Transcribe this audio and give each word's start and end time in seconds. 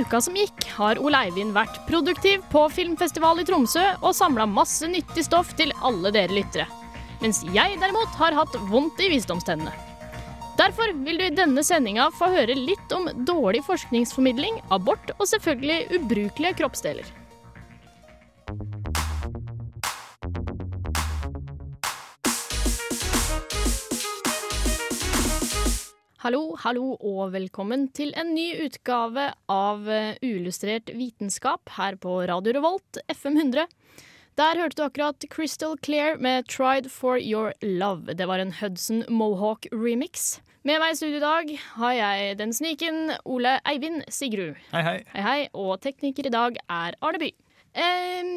Uka 0.00 0.20
som 0.22 0.36
gikk, 0.36 0.66
har 0.76 1.00
Ole 1.02 1.18
Eivind 1.26 1.54
vært 1.56 1.78
produktiv 1.88 2.44
på 2.52 2.66
filmfestival 2.72 3.40
i 3.42 3.46
Tromsø 3.48 3.82
og 4.00 4.14
samla 4.16 4.46
masse 4.48 4.88
nyttig 4.90 5.26
stoff 5.26 5.54
til 5.58 5.72
alle 5.86 6.12
dere 6.14 6.36
lyttere. 6.36 6.66
Mens 7.22 7.42
jeg 7.54 7.78
derimot 7.80 8.16
har 8.20 8.36
hatt 8.36 8.56
vondt 8.70 9.00
i 9.00 9.10
visdomstennene. 9.14 9.72
Derfor 10.56 10.92
vil 11.04 11.20
du 11.20 11.26
i 11.26 11.34
denne 11.36 11.64
sendinga 11.64 12.08
få 12.16 12.30
høre 12.32 12.56
litt 12.56 12.92
om 12.96 13.10
dårlig 13.28 13.62
forskningsformidling, 13.66 14.62
abort 14.72 15.12
og 15.18 15.28
selvfølgelig 15.28 15.98
ubrukelige 15.98 16.58
kroppsdeler. 16.62 17.08
Hallo, 26.24 26.54
hallo 26.62 26.94
og 27.04 27.34
velkommen 27.34 27.90
til 27.92 28.14
en 28.16 28.30
ny 28.32 28.46
utgave 28.64 29.26
av 29.52 29.84
eh, 29.92 30.14
Uillustrert 30.24 30.88
vitenskap 30.96 31.68
her 31.76 31.98
på 32.00 32.14
Radio 32.30 32.54
Revolt, 32.56 32.96
FM 33.12 33.36
100. 33.52 33.66
Der 34.40 34.62
hørte 34.62 34.78
du 34.78 34.82
akkurat 34.86 35.28
Crystal 35.28 35.76
Clear 35.84 36.16
med 36.16 36.48
'Tried 36.48 36.88
for 36.88 37.20
Your 37.20 37.52
Love'. 37.60 38.16
Det 38.16 38.30
var 38.32 38.40
en 38.40 38.54
Hudson 38.62 39.04
Mohawk-remix. 39.12 40.40
Med 40.64 40.80
meg 40.80 40.96
i 40.96 40.98
studio 41.02 41.20
i 41.20 41.26
dag 41.26 41.54
har 41.76 41.92
jeg 42.00 42.38
den 42.40 42.56
sniken 42.56 43.12
Ole 43.28 43.58
Eivind 43.68 44.08
Sigrud. 44.08 44.56
Hei, 44.72 44.82
hei. 44.88 44.98
Hei, 45.12 45.22
hei. 45.28 45.40
Og 45.52 45.76
tekniker 45.84 46.32
i 46.32 46.32
dag 46.32 46.56
er 46.64 46.96
Arne 47.04 47.20
By. 47.20 47.34
Eh, 47.76 48.36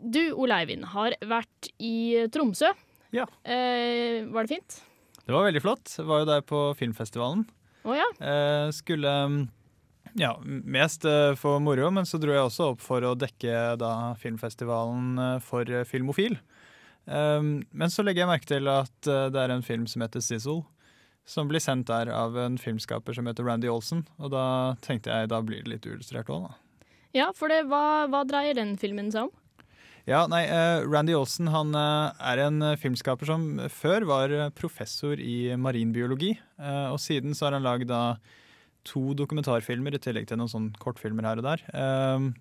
du, 0.00 0.22
Ole 0.40 0.64
Eivind, 0.64 0.88
har 0.96 1.20
vært 1.20 1.74
i 1.76 2.24
Tromsø. 2.32 2.72
Ja. 3.12 3.28
Eh, 3.44 4.24
var 4.32 4.48
det 4.48 4.56
fint? 4.56 4.84
Det 5.30 5.36
var 5.36 5.44
veldig 5.46 5.60
flott. 5.62 5.90
Jeg 5.94 6.08
var 6.08 6.24
jo 6.24 6.26
der 6.26 6.40
på 6.42 6.60
filmfestivalen. 6.74 7.44
Oh, 7.86 7.92
ja. 7.94 8.08
Eh, 8.18 8.70
skulle 8.74 9.12
ja, 10.18 10.32
mest 10.42 11.04
eh, 11.06 11.36
for 11.38 11.60
moro, 11.62 11.86
men 11.94 12.08
så 12.08 12.18
dro 12.18 12.34
jeg 12.34 12.48
også 12.48 12.72
opp 12.72 12.82
for 12.82 13.06
å 13.06 13.12
dekke 13.14 13.76
da 13.78 13.92
filmfestivalen 14.18 15.20
eh, 15.22 15.36
for 15.44 15.70
eh, 15.70 15.86
Filmofil. 15.86 16.34
Eh, 17.06 17.38
men 17.46 17.94
så 17.94 18.02
legger 18.02 18.24
jeg 18.24 18.32
merke 18.32 18.50
til 18.50 18.72
at 18.74 19.06
det 19.06 19.38
er 19.38 19.54
en 19.54 19.62
film 19.62 19.86
som 19.86 20.02
heter 20.02 20.24
Sizzle, 20.24 20.64
som 21.22 21.46
blir 21.46 21.62
sendt 21.62 21.86
der 21.92 22.10
av 22.10 22.34
en 22.34 22.58
filmskaper 22.58 23.14
som 23.14 23.30
heter 23.30 23.46
Randy 23.46 23.70
Olsen. 23.70 24.02
Og 24.18 24.34
da 24.34 24.74
tenkte 24.82 25.14
jeg 25.14 25.30
da 25.30 25.38
blir 25.46 25.62
det 25.62 25.76
litt 25.76 25.86
uillustrert 25.86 26.34
òg, 26.34 26.48
da. 26.50 26.88
Ja, 27.14 27.30
for 27.38 27.54
det, 27.54 27.68
hva, 27.70 28.08
hva 28.10 28.26
dreier 28.26 28.58
den 28.58 28.74
filmen 28.82 29.14
seg 29.14 29.30
om? 29.30 29.34
Ja, 30.08 30.22
nei, 30.30 30.46
eh, 30.48 30.80
Randy 30.88 31.12
Olsen 31.12 31.50
han 31.52 31.74
eh, 31.76 32.20
er 32.32 32.40
en 32.46 32.62
eh, 32.64 32.76
filmskaper 32.80 33.28
som 33.28 33.42
før 33.68 34.06
var 34.08 34.32
professor 34.56 35.20
i 35.20 35.52
marinbiologi. 35.60 36.38
og 36.60 36.98
siden 37.00 37.34
så 37.36 37.46
har 37.46 37.58
han 37.58 37.66
lagd 37.66 37.92
to 38.84 39.12
dokumentarfilmer 39.12 39.94
i 39.94 40.00
tillegg 40.00 40.26
til 40.28 40.40
noen 40.40 40.48
sånn 40.48 40.70
kortfilmer 40.80 41.26
her 41.26 41.40
og 41.40 41.44
der. 41.44 41.60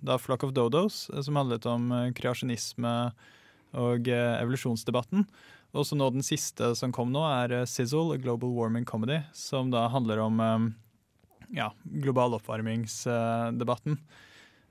Da 0.04 0.18
'Flock 0.18 0.44
of 0.44 0.54
Dodos', 0.54 1.10
som 1.24 1.36
handlet 1.36 1.66
om 1.66 1.92
kreasjonisme 2.16 3.12
og 3.74 4.08
evolusjonsdebatten. 4.08 5.28
Og 5.76 5.86
så 5.86 5.96
nå 5.96 6.10
den 6.12 6.24
siste 6.24 6.76
som 6.76 6.92
kom 6.92 7.12
nå, 7.12 7.24
er 7.24 7.66
'Sizzle', 7.66 8.16
a 8.16 8.18
global 8.18 8.56
warming 8.56 8.86
comedy, 8.86 9.24
som 9.34 9.70
da 9.72 9.90
handler 9.90 10.20
om 10.20 10.76
ja, 11.52 11.72
global 11.84 12.36
oppvarmingsdebatten. 12.40 14.00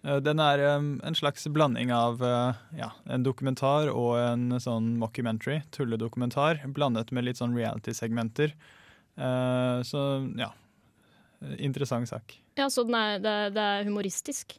Eh, 0.05 0.19
Den 0.23 0.39
er 0.43 0.63
en 0.69 1.17
slags 1.19 1.47
blanding 1.51 1.93
av 1.95 2.23
eh, 2.23 2.61
ja, 2.79 2.93
en 3.11 3.25
dokumentar 3.27 3.91
og 3.93 4.15
en 4.21 4.59
sånn 4.63 4.95
mockumentary, 5.01 5.63
tulledokumentar, 5.75 6.63
blandet 6.75 7.13
med 7.15 7.27
litt 7.27 7.41
sånn 7.41 7.57
reality-segmenter. 7.57 8.55
Eh, 9.19 9.83
så 9.89 10.05
ja, 10.39 10.53
interessant 11.59 12.11
sak. 12.11 12.39
Ja, 12.59 12.69
Så 12.71 12.87
den 12.87 12.97
er, 12.99 13.19
det, 13.23 13.37
det 13.55 13.69
er 13.75 13.87
humoristisk? 13.87 14.59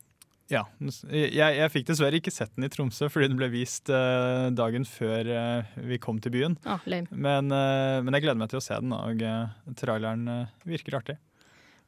Ja, 0.49 0.63
jeg, 0.81 1.29
jeg 1.35 1.69
fikk 1.69 1.85
dessverre 1.91 2.17
ikke 2.17 2.31
sett 2.33 2.55
den 2.55 2.66
i 2.66 2.69
Tromsø 2.73 3.05
fordi 3.13 3.28
den 3.29 3.38
ble 3.38 3.51
vist 3.53 3.85
dagen 3.85 4.88
før 4.89 5.28
vi 5.85 5.99
kom 6.01 6.17
til 6.17 6.33
byen. 6.33 6.55
Ah. 6.66 6.81
Men, 7.11 7.51
men 7.53 8.17
jeg 8.17 8.23
gleder 8.23 8.39
meg 8.39 8.49
til 8.49 8.57
å 8.57 8.63
se 8.66 8.79
den, 8.81 8.95
og 8.97 9.22
traileren 9.78 10.25
virker 10.66 10.97
artig. 10.97 11.19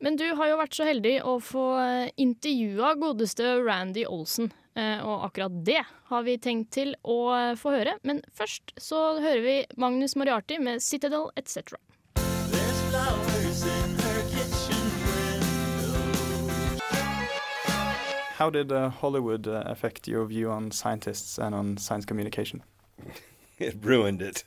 Men 0.02 0.16
du 0.18 0.26
har 0.34 0.50
jo 0.50 0.58
vært 0.58 0.74
så 0.74 0.86
heldig 0.88 1.14
å 1.30 1.36
få 1.46 1.64
eh, 1.78 2.10
intervjua 2.22 2.96
godeste 2.98 3.52
Randy 3.62 4.02
Olsen. 4.10 4.50
Eh, 4.74 4.98
Og 5.06 5.28
akkurat 5.28 5.60
det 5.68 5.84
har 6.10 6.24
vi 6.26 6.38
tenkt 6.42 6.72
til 6.74 6.96
å 7.06 7.18
eh, 7.36 7.54
få 7.60 7.76
høre. 7.76 7.98
Men 8.08 8.24
først 8.34 8.74
så 8.82 9.20
hører 9.22 9.44
vi 9.46 9.56
Magnus 9.78 10.16
Moriarty 10.18 10.58
med 10.58 10.82
'Citadel' 10.82 11.30
etc. 11.38 11.78
How 18.42 18.50
did 18.50 18.72
uh, 18.72 18.90
Hollywood 18.90 19.48
uh, 19.48 19.62
affect 19.68 20.08
your 20.08 20.26
view 20.26 20.50
on 20.50 20.72
scientists 20.72 21.38
and 21.38 21.54
on 21.54 21.78
science 21.78 22.06
communication? 22.06 22.64
It 23.60 23.76
ruined 23.84 24.24
it. 24.24 24.44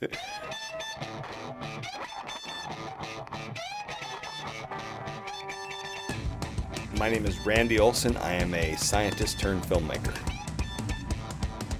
My 6.97 7.09
name 7.09 7.25
is 7.25 7.37
Randy 7.45 7.77
Olson. 7.77 8.15
I 8.17 8.35
am 8.35 8.53
a 8.53 8.73
scientist 8.77 9.37
turned 9.37 9.63
filmmaker. 9.63 10.15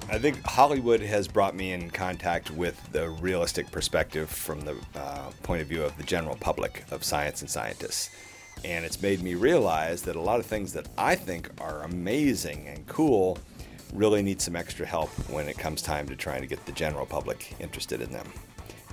I 0.09 0.20
think 0.20 0.44
Hollywood 0.44 1.00
has 1.00 1.26
brought 1.26 1.56
me 1.56 1.72
in 1.72 1.90
contact 1.90 2.52
with 2.52 2.92
the 2.92 3.09
realistic 3.09 3.72
perspective 3.72 4.30
from 4.30 4.59
the 4.62 4.76
uh, 4.94 5.31
point 5.42 5.62
of 5.62 5.70
view 5.70 5.84
of 5.84 5.96
the 5.96 6.03
general 6.03 6.36
public 6.36 6.84
of 6.92 7.06
science 7.06 7.40
and 7.40 7.50
scientists. 7.50 8.09
And 8.66 8.84
it's 8.84 9.02
made 9.02 9.24
me 9.24 9.36
realize 9.36 10.02
that 10.02 10.18
a 10.18 10.22
lot 10.22 10.42
of 10.42 10.46
things 10.46 10.74
that 10.74 10.90
I 10.98 11.16
think 11.16 11.50
are 11.62 11.84
amazing 11.84 12.68
and 12.68 12.86
cool 12.86 13.38
really 13.94 14.22
need 14.22 14.42
some 14.42 14.58
extra 14.58 14.86
help 14.86 15.09
when 15.30 15.47
it 15.47 15.58
comes 15.58 15.82
time 15.82 16.09
to 16.09 16.18
trying 16.18 16.42
to 16.42 16.47
get 16.47 16.66
the 16.66 16.74
general 16.74 17.06
public 17.06 17.56
interested 17.62 18.02
in 18.02 18.12
them. 18.12 18.28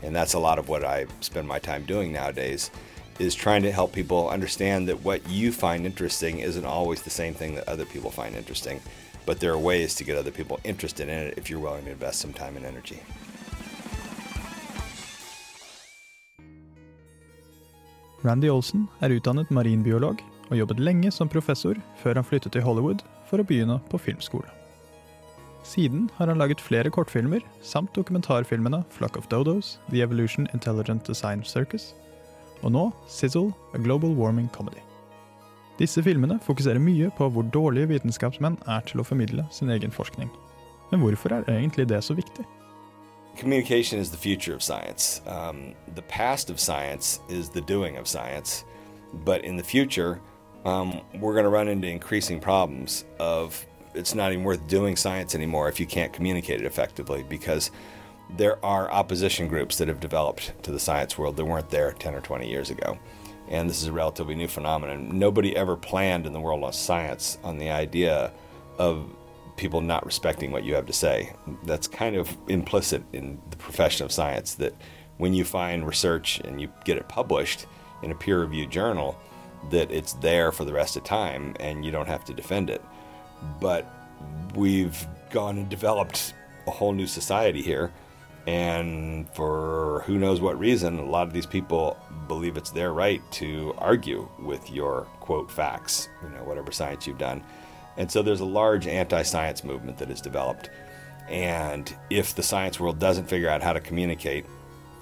And 0.04 0.14
that's 0.14 0.34
a 0.34 0.38
lot 0.38 0.60
of 0.60 0.68
what 0.68 0.84
I 0.84 1.06
spend 1.20 1.48
my 1.48 1.58
time 1.58 1.84
doing 1.84 2.12
nowadays 2.12 2.70
is 3.18 3.34
trying 3.34 3.62
to 3.62 3.72
help 3.72 3.92
people 3.92 4.28
understand 4.28 4.88
that 4.88 5.04
what 5.04 5.28
you 5.28 5.52
find 5.52 5.86
interesting 5.86 6.38
isn't 6.40 6.64
always 6.64 7.02
the 7.02 7.10
same 7.10 7.34
thing 7.34 7.54
that 7.54 7.68
other 7.68 7.84
people 7.84 8.10
find 8.10 8.34
interesting, 8.34 8.80
but 9.26 9.40
there 9.40 9.52
are 9.52 9.58
ways 9.58 9.94
to 9.94 10.04
get 10.04 10.16
other 10.16 10.30
people 10.30 10.60
interested 10.64 11.08
in 11.08 11.18
it 11.26 11.34
if 11.36 11.50
you're 11.50 11.60
willing 11.60 11.84
to 11.84 11.90
invest 11.90 12.20
some 12.20 12.32
time 12.32 12.56
and 12.56 12.66
energy. 12.66 13.00
Randy 18.22 18.48
Olsen 18.48 18.86
er 19.02 19.10
utdannet 19.10 19.50
marinbiolog 19.50 20.20
og 20.50 20.58
jobbet 20.58 20.78
lenge 20.78 21.10
som 21.10 21.28
professor 21.28 21.74
før 21.98 22.20
han 22.20 22.26
flyttet 22.26 22.54
til 22.54 22.62
Hollywood 22.62 23.02
for 23.26 23.42
å 23.42 23.46
begynne 23.46 23.80
på 23.90 23.98
filmskole. 23.98 24.46
Siden 25.66 26.08
har 26.18 26.30
han 26.30 26.38
laget 26.38 26.62
flere 26.62 26.90
kortfilmer 26.90 27.42
samt 27.62 27.94
dokumentarfilmene 27.94 28.82
Flock 28.90 29.16
of 29.18 29.26
Dodos, 29.30 29.78
The 29.90 30.02
Evolution 30.02 30.46
Intelligent 30.54 31.06
Design 31.06 31.42
Circus 31.42 31.94
og 32.62 32.72
nå 32.72 32.88
Sizzle, 33.08 33.52
A 33.74 33.78
Global 33.78 34.16
Warming 34.16 34.48
Comedy. 34.54 34.80
Disse 35.78 36.02
filmene 36.02 36.38
fokuserer 36.42 36.78
mye 36.78 37.10
på 37.16 37.28
hvor 37.28 37.42
dårlige 37.42 37.88
vitenskapsmenn 37.90 38.58
er 38.70 38.80
til 38.86 39.02
å 39.02 39.06
formidle 39.06 39.46
sin 39.50 39.70
egen 39.70 39.92
forskning. 39.92 40.30
Men 40.90 41.00
hvorfor 41.00 41.32
er 41.32 41.48
egentlig 41.48 41.88
det 41.88 42.02
så 42.04 42.14
viktig? 42.14 42.44
Communication 43.40 43.98
is 43.98 44.10
the 44.10 44.18
future 44.18 44.54
of 44.54 44.62
science. 44.62 45.22
Um, 45.26 45.74
the 45.94 46.02
past 46.02 46.50
of 46.50 46.60
science 46.60 47.20
is 47.30 47.48
the 47.48 47.62
doing 47.62 47.96
of 47.96 48.06
science. 48.06 48.64
But 49.24 49.42
in 49.44 49.56
the 49.56 49.64
future, 49.64 50.20
um, 50.64 51.00
we're 51.14 51.32
going 51.32 51.44
to 51.44 51.50
run 51.50 51.68
into 51.68 51.88
increasing 51.88 52.40
problems 52.40 53.04
of 53.18 53.66
it's 53.94 54.14
not 54.14 54.32
even 54.32 54.44
worth 54.44 54.66
doing 54.68 54.96
science 54.96 55.34
anymore 55.34 55.68
if 55.68 55.80
you 55.80 55.86
can't 55.86 56.12
communicate 56.12 56.60
it 56.60 56.66
effectively 56.66 57.24
because 57.28 57.70
there 58.36 58.64
are 58.64 58.90
opposition 58.90 59.48
groups 59.48 59.76
that 59.78 59.88
have 59.88 60.00
developed 60.00 60.52
to 60.62 60.70
the 60.70 60.80
science 60.80 61.18
world 61.18 61.36
that 61.36 61.44
weren't 61.44 61.70
there 61.70 61.92
10 61.92 62.14
or 62.14 62.20
20 62.20 62.48
years 62.48 62.70
ago. 62.70 62.98
And 63.48 63.68
this 63.68 63.82
is 63.82 63.88
a 63.88 63.92
relatively 63.92 64.34
new 64.34 64.48
phenomenon. 64.48 65.18
Nobody 65.18 65.54
ever 65.56 65.76
planned 65.76 66.26
in 66.26 66.32
the 66.32 66.40
world 66.40 66.64
of 66.64 66.74
science 66.74 67.38
on 67.44 67.58
the 67.58 67.70
idea 67.70 68.32
of 68.78 69.10
people 69.56 69.80
not 69.80 70.06
respecting 70.06 70.50
what 70.50 70.64
you 70.64 70.74
have 70.74 70.86
to 70.86 70.92
say. 70.92 71.34
That's 71.64 71.86
kind 71.86 72.16
of 72.16 72.34
implicit 72.48 73.02
in 73.12 73.40
the 73.50 73.56
profession 73.56 74.06
of 74.06 74.12
science 74.12 74.54
that 74.54 74.74
when 75.18 75.34
you 75.34 75.44
find 75.44 75.86
research 75.86 76.40
and 76.40 76.60
you 76.60 76.72
get 76.84 76.96
it 76.96 77.08
published 77.08 77.66
in 78.02 78.10
a 78.10 78.14
peer 78.14 78.40
reviewed 78.40 78.70
journal, 78.70 79.18
that 79.70 79.90
it's 79.90 80.14
there 80.14 80.50
for 80.50 80.64
the 80.64 80.72
rest 80.72 80.96
of 80.96 81.04
time 81.04 81.54
and 81.60 81.84
you 81.84 81.92
don't 81.92 82.08
have 82.08 82.24
to 82.24 82.34
defend 82.34 82.70
it. 82.70 82.82
But 83.60 83.86
we've 84.54 85.06
gone 85.30 85.58
and 85.58 85.68
developed 85.68 86.34
a 86.66 86.70
whole 86.70 86.92
new 86.92 87.06
society 87.06 87.62
here. 87.62 87.92
And 88.46 89.28
for 89.34 90.02
who 90.06 90.18
knows 90.18 90.40
what 90.40 90.58
reason, 90.58 90.98
a 90.98 91.04
lot 91.04 91.26
of 91.26 91.32
these 91.32 91.46
people 91.46 91.96
believe 92.26 92.56
it's 92.56 92.70
their 92.70 92.92
right 92.92 93.22
to 93.32 93.74
argue 93.78 94.28
with 94.40 94.70
your 94.70 95.02
quote 95.20 95.50
facts, 95.50 96.08
you 96.22 96.30
know, 96.30 96.42
whatever 96.42 96.72
science 96.72 97.06
you've 97.06 97.18
done. 97.18 97.42
And 97.96 98.10
so 98.10 98.22
there's 98.22 98.40
a 98.40 98.44
large 98.44 98.86
anti 98.86 99.22
science 99.22 99.62
movement 99.62 99.98
that 99.98 100.08
has 100.08 100.20
developed. 100.20 100.70
And 101.28 101.94
if 102.10 102.34
the 102.34 102.42
science 102.42 102.80
world 102.80 102.98
doesn't 102.98 103.28
figure 103.28 103.48
out 103.48 103.62
how 103.62 103.72
to 103.72 103.80
communicate 103.80 104.44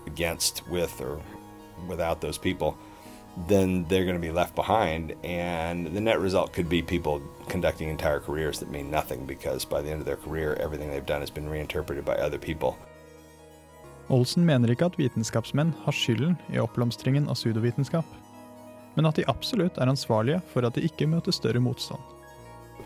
against, 0.06 0.68
with, 0.68 1.00
or 1.00 1.20
without 1.88 2.20
those 2.20 2.36
people, 2.36 2.76
then 3.48 3.84
they're 3.84 4.04
going 4.04 4.16
to 4.16 4.20
be 4.20 4.32
left 4.32 4.54
behind. 4.54 5.14
And 5.24 5.86
the 5.86 6.00
net 6.00 6.20
result 6.20 6.52
could 6.52 6.68
be 6.68 6.82
people 6.82 7.22
conducting 7.48 7.88
entire 7.88 8.20
careers 8.20 8.58
that 8.60 8.70
mean 8.70 8.90
nothing 8.90 9.24
because 9.24 9.64
by 9.64 9.80
the 9.80 9.90
end 9.90 10.00
of 10.00 10.06
their 10.06 10.16
career, 10.16 10.54
everything 10.60 10.90
they've 10.90 11.06
done 11.06 11.20
has 11.20 11.30
been 11.30 11.48
reinterpreted 11.48 12.04
by 12.04 12.16
other 12.16 12.38
people. 12.38 12.76
Olsen 14.10 14.42
mener 14.42 14.72
ikke 14.72 14.88
at 14.90 14.96
vitenskapsmenn 14.98 15.70
har 15.84 15.94
skylden 15.94 16.34
i 16.50 16.58
oppblomstringen 16.58 17.28
av 17.30 17.38
pseudovitenskap, 17.38 18.06
men 18.96 19.06
at 19.06 19.20
de 19.20 19.26
absolutt 19.30 19.78
er 19.78 19.90
ansvarlige 19.90 20.40
for 20.50 20.66
at 20.66 20.74
de 20.74 20.82
ikke 20.82 21.06
møter 21.06 21.34
større 21.34 21.62
motstand. 21.62 22.02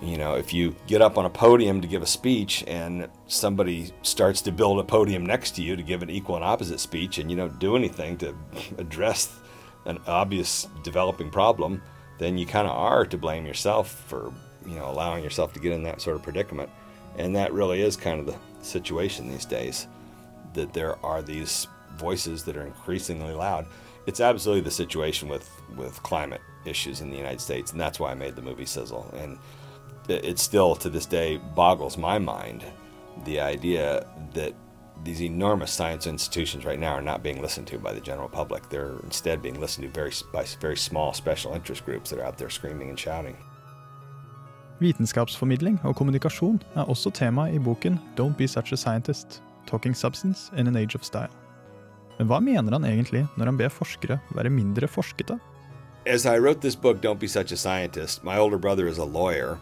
You 0.02 0.18
know, 0.18 0.34
if 0.34 0.52
you 0.52 0.74
get 0.86 1.00
up 1.00 1.16
on 1.16 1.24
a 1.24 1.30
podium 1.30 1.80
to 1.80 1.88
give 1.88 2.02
a 2.02 2.06
speech 2.06 2.62
and 2.66 3.08
somebody 3.26 3.90
starts 4.02 4.42
to 4.42 4.52
build 4.52 4.80
a 4.80 4.84
podium 4.84 5.24
next 5.24 5.52
to 5.52 5.62
you 5.62 5.76
to 5.76 5.82
give 5.82 6.02
an 6.02 6.10
equal 6.10 6.36
and 6.36 6.44
opposite 6.44 6.80
speech 6.80 7.18
and 7.18 7.30
you 7.30 7.36
don't 7.36 7.58
do 7.58 7.76
anything 7.76 8.18
to 8.18 8.34
address 8.78 9.30
an 9.86 9.98
obvious 10.06 10.68
developing 10.82 11.30
problem, 11.30 11.80
then 12.18 12.36
you 12.36 12.44
kind 12.44 12.66
of 12.66 12.76
are 12.76 13.06
to 13.06 13.16
blame 13.16 13.46
yourself 13.46 14.04
for, 14.08 14.32
you 14.66 14.74
know, 14.74 14.90
allowing 14.90 15.24
yourself 15.24 15.54
to 15.54 15.60
get 15.60 15.72
in 15.72 15.84
that 15.84 16.02
sort 16.02 16.16
of 16.16 16.22
predicament. 16.22 16.68
And 17.16 17.34
that 17.36 17.52
really 17.52 17.80
is 17.80 17.96
kind 17.96 18.20
of 18.20 18.26
the 18.26 18.36
situation 18.62 19.30
these 19.30 19.46
days 19.46 19.86
that 20.54 20.72
there 20.72 21.04
are 21.04 21.22
these 21.22 21.68
voices 21.96 22.44
that 22.44 22.56
are 22.56 22.66
increasingly 22.66 23.32
loud. 23.32 23.66
It's 24.06 24.20
absolutely 24.20 24.62
the 24.62 24.70
situation 24.70 25.28
with, 25.28 25.50
with 25.76 26.02
climate 26.02 26.40
issues 26.64 27.00
in 27.00 27.10
the 27.10 27.16
United 27.16 27.40
States, 27.40 27.72
and 27.72 27.80
that's 27.80 28.00
why 28.00 28.10
I 28.10 28.14
made 28.14 28.36
the 28.36 28.42
movie 28.42 28.66
Sizzle. 28.66 29.12
And 29.16 29.38
it 30.08 30.38
still, 30.38 30.74
to 30.76 30.90
this 30.90 31.06
day, 31.06 31.38
boggles 31.54 31.96
my 31.96 32.18
mind 32.18 32.64
the 33.24 33.40
idea 33.40 34.06
that 34.34 34.52
these 35.02 35.22
enormous 35.22 35.72
science 35.72 36.06
institutions 36.06 36.64
right 36.64 36.78
now 36.78 36.92
are 36.92 37.02
not 37.02 37.22
being 37.22 37.42
listened 37.42 37.66
to 37.68 37.78
by 37.78 37.92
the 37.92 38.00
general 38.00 38.28
public. 38.28 38.68
They're 38.68 38.96
instead 39.02 39.42
being 39.42 39.60
listened 39.60 39.86
to 39.86 39.92
very, 39.92 40.12
by 40.32 40.44
very 40.60 40.76
small 40.76 41.12
special 41.12 41.54
interest 41.54 41.84
groups 41.84 42.10
that 42.10 42.18
are 42.18 42.24
out 42.24 42.38
there 42.38 42.50
screaming 42.50 42.90
and 42.90 42.98
shouting. 42.98 43.36
Vitenskapsformidling 44.78 45.78
og 45.84 45.96
kommunikasjon 45.96 46.62
er 46.74 46.82
også 46.82 47.10
tema 47.10 47.46
i 47.48 47.58
boken 47.58 48.00
Don't 48.20 48.36
Be 48.36 48.48
Such 48.48 48.72
a 48.72 48.76
Scientist 48.76 49.43
Talking 49.66 49.94
Substance 49.94 50.50
in 50.56 50.66
an 50.66 50.76
Age 50.76 50.94
of 50.94 51.04
Style. 51.04 51.32
Men 52.18 52.28
hva 52.30 52.40
mener 52.40 52.72
han 52.72 52.84
egentlig 52.84 53.26
når 53.36 53.50
han 53.50 53.58
ber 53.58 53.72
forskere 53.74 54.20
være 54.34 54.50
mindre 54.50 54.88
forskete? 54.88 55.38
As 56.06 56.26
I 56.26 56.38
wrote 56.38 56.60
this 56.60 56.76
book, 56.76 57.00
Don't 57.00 57.18
Be 57.18 57.26
Such 57.26 57.50
a 57.50 57.56
Scientist, 57.56 58.22
my 58.22 58.36
older 58.36 58.58
brother 58.58 58.86
is 58.86 58.98
a 58.98 59.04
lawyer, 59.04 59.58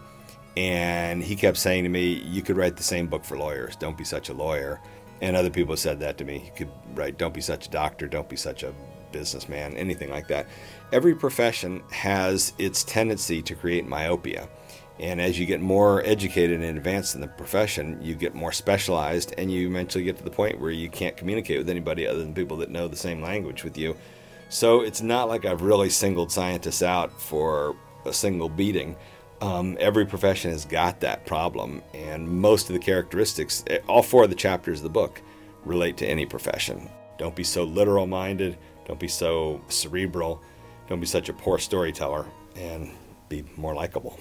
and 0.56 1.22
he 1.22 1.36
kept 1.36 1.56
saying 1.56 1.84
to 1.84 1.88
me, 1.88 2.20
You 2.26 2.42
could 2.42 2.56
write 2.56 2.76
the 2.76 2.82
same 2.82 3.06
book 3.06 3.24
for 3.24 3.38
lawyers. 3.38 3.76
Don't 3.76 3.96
be 3.96 4.04
such 4.04 4.28
a 4.28 4.34
lawyer. 4.34 4.80
And 5.20 5.36
other 5.36 5.50
people 5.50 5.76
said 5.76 6.00
that 6.00 6.18
to 6.18 6.24
me. 6.24 6.42
You 6.44 6.52
could 6.56 6.70
write, 6.94 7.16
Don't 7.16 7.32
be 7.32 7.40
such 7.40 7.68
a 7.68 7.70
doctor. 7.70 8.08
Don't 8.08 8.28
be 8.28 8.36
such 8.36 8.64
a 8.64 8.74
businessman, 9.12 9.76
anything 9.76 10.10
like 10.10 10.26
that. 10.28 10.46
Every 10.92 11.14
profession 11.14 11.82
has 11.90 12.52
its 12.58 12.82
tendency 12.82 13.40
to 13.42 13.54
create 13.54 13.86
myopia. 13.86 14.48
And 15.00 15.20
as 15.20 15.38
you 15.38 15.46
get 15.46 15.60
more 15.60 16.04
educated 16.04 16.60
and 16.60 16.76
advanced 16.76 17.14
in 17.14 17.20
the 17.20 17.28
profession, 17.28 17.98
you 18.02 18.14
get 18.14 18.34
more 18.34 18.52
specialized, 18.52 19.34
and 19.38 19.50
you 19.50 19.68
eventually 19.68 20.04
get 20.04 20.16
to 20.18 20.24
the 20.24 20.30
point 20.30 20.60
where 20.60 20.70
you 20.70 20.88
can't 20.88 21.16
communicate 21.16 21.58
with 21.58 21.68
anybody 21.68 22.06
other 22.06 22.20
than 22.20 22.34
people 22.34 22.56
that 22.58 22.70
know 22.70 22.88
the 22.88 22.96
same 22.96 23.22
language 23.22 23.64
with 23.64 23.76
you. 23.76 23.96
So 24.48 24.82
it's 24.82 25.00
not 25.00 25.28
like 25.28 25.44
I've 25.44 25.62
really 25.62 25.88
singled 25.88 26.30
scientists 26.30 26.82
out 26.82 27.18
for 27.20 27.74
a 28.04 28.12
single 28.12 28.50
beating. 28.50 28.96
Um, 29.40 29.76
every 29.80 30.04
profession 30.06 30.50
has 30.52 30.64
got 30.64 31.00
that 31.00 31.26
problem, 31.26 31.82
and 31.94 32.28
most 32.28 32.68
of 32.68 32.74
the 32.74 32.78
characteristics, 32.78 33.64
eh, 33.68 33.78
all 33.88 34.02
four 34.02 34.24
of 34.24 34.30
the 34.30 34.36
chapters 34.36 34.80
of 34.80 34.84
the 34.84 34.90
book, 34.90 35.20
relate 35.64 35.96
to 35.96 36.06
any 36.06 36.26
profession. 36.26 36.88
Don't 37.18 37.34
be 37.34 37.44
so 37.44 37.64
literal 37.64 38.06
minded, 38.06 38.58
don't 38.86 39.00
be 39.00 39.08
so 39.08 39.60
cerebral, 39.68 40.42
don't 40.86 41.00
be 41.00 41.06
such 41.06 41.28
a 41.28 41.32
poor 41.32 41.58
storyteller, 41.58 42.26
and 42.54 42.90
be 43.32 43.42
more 43.56 43.74
likable. 43.76 44.14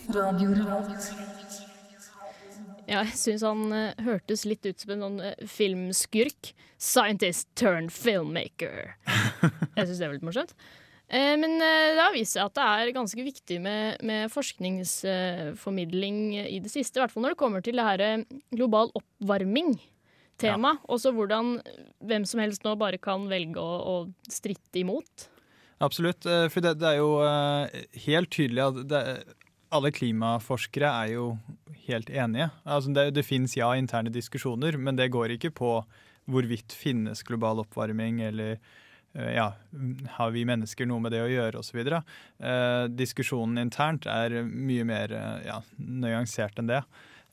Ja, 2.89 3.03
jeg 3.05 3.15
syns 3.19 3.43
han 3.45 3.67
uh, 3.71 4.03
hørtes 4.03 4.45
litt 4.47 4.65
ut 4.67 4.81
som 4.81 4.93
en 4.95 5.03
sånn 5.05 5.19
uh, 5.23 5.33
filmskurk. 5.47 6.53
Scientist 6.81 7.49
turn 7.59 7.91
filmmaker. 7.93 8.95
jeg 9.77 9.85
syns 9.85 9.99
det 9.99 10.07
var 10.07 10.15
litt 10.17 10.27
morsomt. 10.27 10.55
Uh, 11.11 11.35
men 11.39 11.59
det 11.59 11.99
har 12.01 12.15
vist 12.15 12.37
seg 12.37 12.47
at 12.47 12.57
det 12.57 12.65
er 12.65 12.95
ganske 12.95 13.25
viktig 13.27 13.59
med, 13.63 14.01
med 14.07 14.31
forskningsformidling 14.33 16.21
i 16.41 16.59
det 16.63 16.71
siste. 16.73 16.99
I 16.99 17.05
hvert 17.05 17.13
fall 17.13 17.27
når 17.27 17.35
det 17.35 17.41
kommer 17.43 17.63
til 17.65 17.79
det 17.79 17.87
her 17.87 18.25
global 18.55 18.91
oppvarming-tema. 18.97 20.75
Ja. 20.79 20.85
Også 20.91 21.13
hvordan 21.15 21.59
hvem 22.07 22.27
som 22.27 22.43
helst 22.43 22.65
nå 22.67 22.75
bare 22.79 22.99
kan 23.01 23.29
velge 23.31 23.61
å, 23.61 23.77
å 23.93 24.31
stritte 24.31 24.83
imot. 24.83 25.31
Absolutt. 25.81 26.27
For 26.53 26.63
det, 26.63 26.75
det, 26.81 26.91
er 26.91 26.99
jo 26.99 27.15
helt 28.05 28.29
tydelig 28.33 28.61
at 28.67 28.81
det, 28.91 29.01
alle 29.71 29.91
klimaforskere 29.95 30.91
er 30.91 31.13
jo 31.15 31.25
helt 31.87 32.09
enige. 32.09 32.49
Altså 32.63 32.93
det, 32.95 33.09
det 33.15 33.25
fins 33.25 33.55
ja 33.57 33.71
interne 33.77 34.11
diskusjoner, 34.13 34.77
men 34.77 34.99
det 34.99 35.11
går 35.13 35.37
ikke 35.37 35.53
på 35.55 35.73
hvorvidt 36.31 36.75
finnes 36.75 37.23
global 37.27 37.63
oppvarming 37.63 38.21
eller 38.21 38.57
eh, 39.15 39.31
ja, 39.35 39.47
har 40.17 40.33
vi 40.35 40.45
mennesker 40.47 40.87
noe 40.87 41.01
med 41.03 41.15
det 41.15 41.23
å 41.23 41.31
gjøre 41.31 41.63
osv. 41.63 41.79
Eh, 41.81 42.83
diskusjonen 42.91 43.63
internt 43.63 44.07
er 44.11 44.41
mye 44.45 44.85
mer 44.87 45.15
eh, 45.17 45.47
ja, 45.47 45.61
nyansert 45.77 46.61
enn 46.61 46.71
det. 46.71 46.83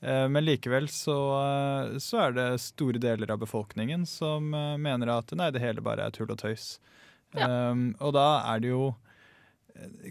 Eh, 0.01 0.25
men 0.31 0.47
likevel 0.47 0.89
så, 0.91 1.19
eh, 1.43 1.97
så, 2.01 2.23
er 2.25 2.37
det 2.39 2.49
store 2.65 3.01
deler 3.03 3.35
av 3.35 3.43
befolkningen 3.43 4.07
som 4.09 4.49
mener 4.79 5.13
at 5.19 5.35
nei, 5.37 5.51
det 5.53 5.63
hele 5.63 5.85
bare 5.85 6.07
er 6.07 6.15
tull 6.15 6.31
og 6.31 6.39
tøys. 6.41 6.77
Ja. 7.37 7.69
Um, 7.71 7.91
og 8.01 8.15
da 8.15 8.27
er 8.53 8.63
det 8.63 8.71
jo 8.73 8.89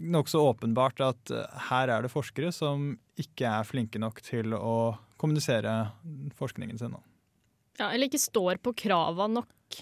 nokså 0.01 0.41
åpenbart 0.49 1.01
at 1.03 1.31
eh, 1.33 1.61
her 1.69 1.91
er 1.91 2.05
det 2.05 2.13
forskere 2.13 2.51
som 2.55 2.93
ikke 3.19 3.49
er 3.49 3.67
flinke 3.67 4.01
nok 4.01 4.21
til 4.25 4.55
å 4.55 4.95
kommunisere 5.19 5.91
forskningen 6.39 6.79
sin. 6.79 6.95
Ja, 7.79 7.91
Eller 7.91 8.07
ikke 8.07 8.21
står 8.21 8.61
på 8.63 8.73
krava 8.85 9.27
nok. 9.31 9.79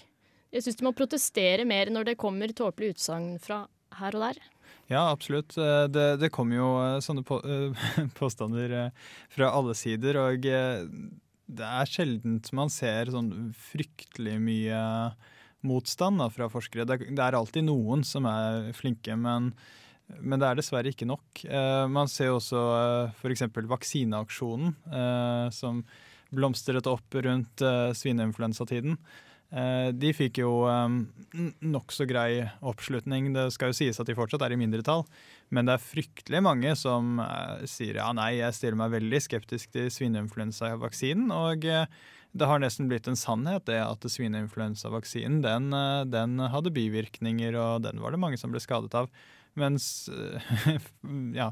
Jeg 0.52 0.64
syns 0.64 0.78
de 0.80 0.86
må 0.86 0.94
protestere 0.96 1.66
mer 1.68 1.92
når 1.92 2.12
det 2.12 2.20
kommer 2.20 2.52
tåpelige 2.56 2.96
utsagn 2.96 3.36
fra 3.42 3.66
her 3.98 4.16
og 4.16 4.24
der. 4.28 4.40
Ja, 4.88 5.06
absolutt. 5.10 5.56
Eh, 5.60 5.86
det, 5.92 6.08
det 6.22 6.32
kommer 6.34 6.58
jo 6.58 6.68
eh, 6.82 6.98
sånne 7.04 7.24
på, 7.26 7.40
påstander 8.20 8.78
fra 9.32 9.52
alle 9.54 9.76
sider. 9.78 10.20
Og 10.24 10.44
det 10.44 11.68
er 11.68 11.90
sjeldent 11.90 12.52
man 12.56 12.72
ser 12.72 13.12
sånn 13.14 13.52
fryktelig 13.70 14.38
mye 14.42 14.84
motstand 15.66 16.20
da, 16.22 16.28
fra 16.32 16.48
forskere. 16.52 16.86
Det, 16.88 17.00
det, 17.10 17.22
er 17.22 17.36
alltid 17.38 17.66
noen 17.66 18.04
som 18.06 18.28
er 18.30 18.70
flinke, 18.76 19.16
men, 19.18 19.52
men 20.20 20.40
det 20.40 20.50
er 20.50 20.60
dessverre 20.60 20.92
ikke 20.92 21.08
nok. 21.08 21.44
Eh, 21.44 21.86
man 21.90 22.10
ser 22.10 22.34
også 22.34 22.64
eh, 22.76 23.16
f.eks. 23.18 23.48
vaksineaksjonen 23.70 24.74
eh, 24.92 25.46
som 25.54 25.82
blomstret 26.34 26.86
opp 26.90 27.18
rundt 27.24 27.64
eh, 27.64 27.88
svineinfluensatiden. 27.96 28.98
Eh, 29.48 29.88
de 29.96 30.10
fikk 30.12 30.42
jo 30.42 30.52
eh, 30.68 30.96
nokså 31.64 32.04
grei 32.08 32.44
oppslutning. 32.60 33.32
Det 33.36 33.48
skal 33.54 33.72
jo 33.72 33.78
sies 33.80 34.00
at 34.00 34.08
de 34.08 34.16
fortsatt 34.18 34.44
er 34.44 34.54
i 34.54 34.60
mindretall, 34.60 35.06
men 35.54 35.68
det 35.68 35.78
er 35.78 35.86
fryktelig 35.86 36.44
mange 36.44 36.74
som 36.76 37.16
eh, 37.24 37.64
sier 37.70 38.02
ja, 38.02 38.10
nei, 38.16 38.34
jeg 38.42 38.56
stiller 38.58 38.78
meg 38.82 38.94
veldig 38.98 39.22
skeptisk 39.24 39.72
til 39.76 39.90
svineinfluensavaksinen. 39.94 41.32
og 41.32 41.68
det 42.36 42.48
har 42.50 42.60
nesten 42.60 42.90
blitt 42.90 43.08
en 43.08 43.18
sannhet 43.18 43.66
det 43.68 43.78
at 43.80 44.04
svineinfluensavaksinen 44.04 45.40
den, 45.44 45.72
eh, 45.72 46.04
den, 46.10 46.38
hadde 46.52 46.74
bivirkninger, 46.74 47.56
og 47.56 47.82
den 47.86 48.02
var 48.02 48.14
det 48.14 48.22
mange 48.22 48.40
som 48.40 48.54
ble 48.54 48.62
skadet 48.62 48.94
av. 48.98 49.10
Mens 49.58 50.08
ja, 51.40 51.50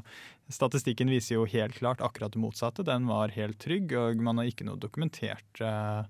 statistikken 0.53 1.11
viser 1.11 1.35
jo 1.35 1.49
helt 1.49 1.75
klart 1.75 2.03
akkurat 2.05 2.33
det 2.35 2.39
motsatte. 2.39 2.85
Den 2.87 3.09
var 3.09 3.35
helt 3.35 3.59
trygg, 3.59 3.91
og 3.97 4.23
man 4.23 4.39
har 4.39 4.47
ikke 4.47 4.67
noe 4.67 4.79
dokumentert 4.79 5.61
eh, 5.63 6.07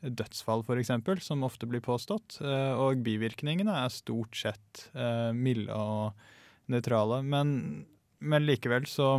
dødsfall, 0.00 0.62
f.eks., 0.66 0.92
som 1.24 1.44
ofte 1.46 1.66
blir 1.70 1.82
påstått. 1.84 2.40
Eh, 2.42 2.72
og 2.78 3.02
bivirkningene 3.06 3.74
er 3.84 3.94
stort 3.94 4.36
sett 4.38 4.88
eh, 4.94 5.30
milde 5.34 5.74
og 5.74 6.70
nøytrale. 6.70 7.22
Men, 7.26 7.86
men 8.20 8.46
likevel 8.46 8.86
så 8.90 9.16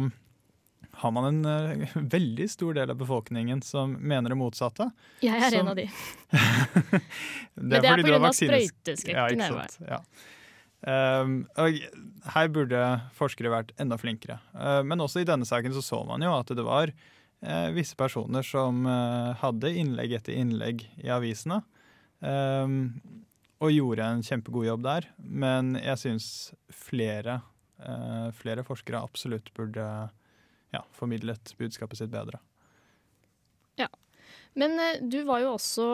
har 0.92 1.12
man 1.16 1.28
en 1.30 1.46
uh, 1.46 1.94
veldig 2.16 2.50
stor 2.52 2.74
del 2.78 2.92
av 2.92 2.98
befolkningen 3.00 3.62
som 3.66 3.94
mener 4.00 4.34
det 4.34 4.40
motsatte. 4.40 4.90
Jeg 5.24 5.38
er 5.38 5.54
som... 5.54 5.62
en 5.62 5.72
av 5.72 5.80
de. 5.80 5.88
det 6.90 7.02
Men 7.56 7.78
det 7.78 7.94
er 7.94 8.04
pga. 8.04 8.34
sprøyteskrekken. 8.42 9.48
Ja. 9.48 9.98
Ja. 10.00 10.04
Um, 10.80 11.42
her 12.32 12.52
burde 12.56 12.82
forskere 13.18 13.52
vært 13.52 13.74
enda 13.82 13.98
flinkere. 14.00 14.40
Uh, 14.56 14.80
men 14.88 15.04
også 15.04 15.24
i 15.24 15.28
denne 15.28 15.48
saken 15.48 15.76
så 15.76 15.84
så 15.84 16.04
man 16.08 16.24
jo 16.24 16.32
at 16.38 16.52
det 16.56 16.64
var 16.66 16.94
uh, 16.94 17.70
visse 17.76 17.98
personer 18.00 18.46
som 18.48 18.86
uh, 18.88 19.36
hadde 19.42 19.74
innlegg 19.76 20.16
etter 20.22 20.38
innlegg 20.40 20.86
i 21.04 21.12
avisene. 21.12 21.62
Um, 22.20 23.00
og 23.60 23.76
gjorde 23.76 24.08
en 24.08 24.24
kjempegod 24.24 24.70
jobb 24.70 24.86
der. 24.86 25.10
Men 25.20 25.74
jeg 25.76 26.00
syns 26.00 26.28
flere, 26.72 27.42
flere 28.40 28.64
forskere 28.64 29.02
absolutt 29.04 29.50
burde 29.56 29.84
ja, 30.76 30.84
formidlet 30.96 31.54
budskapet 31.58 32.02
sitt 32.02 32.12
bedre. 32.14 32.42
Ja. 33.80 33.90
Men 34.60 34.78
du 35.10 35.22
var 35.28 35.44
jo 35.44 35.54
også 35.56 35.86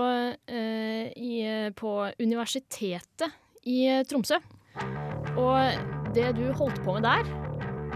i, 0.46 1.36
på 1.75 1.91
universitetet 2.20 3.36
i 3.67 3.82
Tromsø. 4.10 4.39
Og 5.36 6.15
det 6.15 6.32
du 6.38 6.48
holdt 6.55 6.79
på 6.86 6.96
med 6.98 7.03
der, 7.03 7.27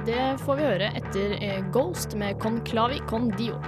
det 0.05 0.39
får 0.43 0.55
vi 0.55 0.63
høre 0.63 0.87
etter 0.95 1.35
eh, 1.43 1.59
Ghost 1.71 2.15
med 2.15 2.39
Conclavi 2.39 2.99
Con 3.09 3.29
Dio. 3.37 3.59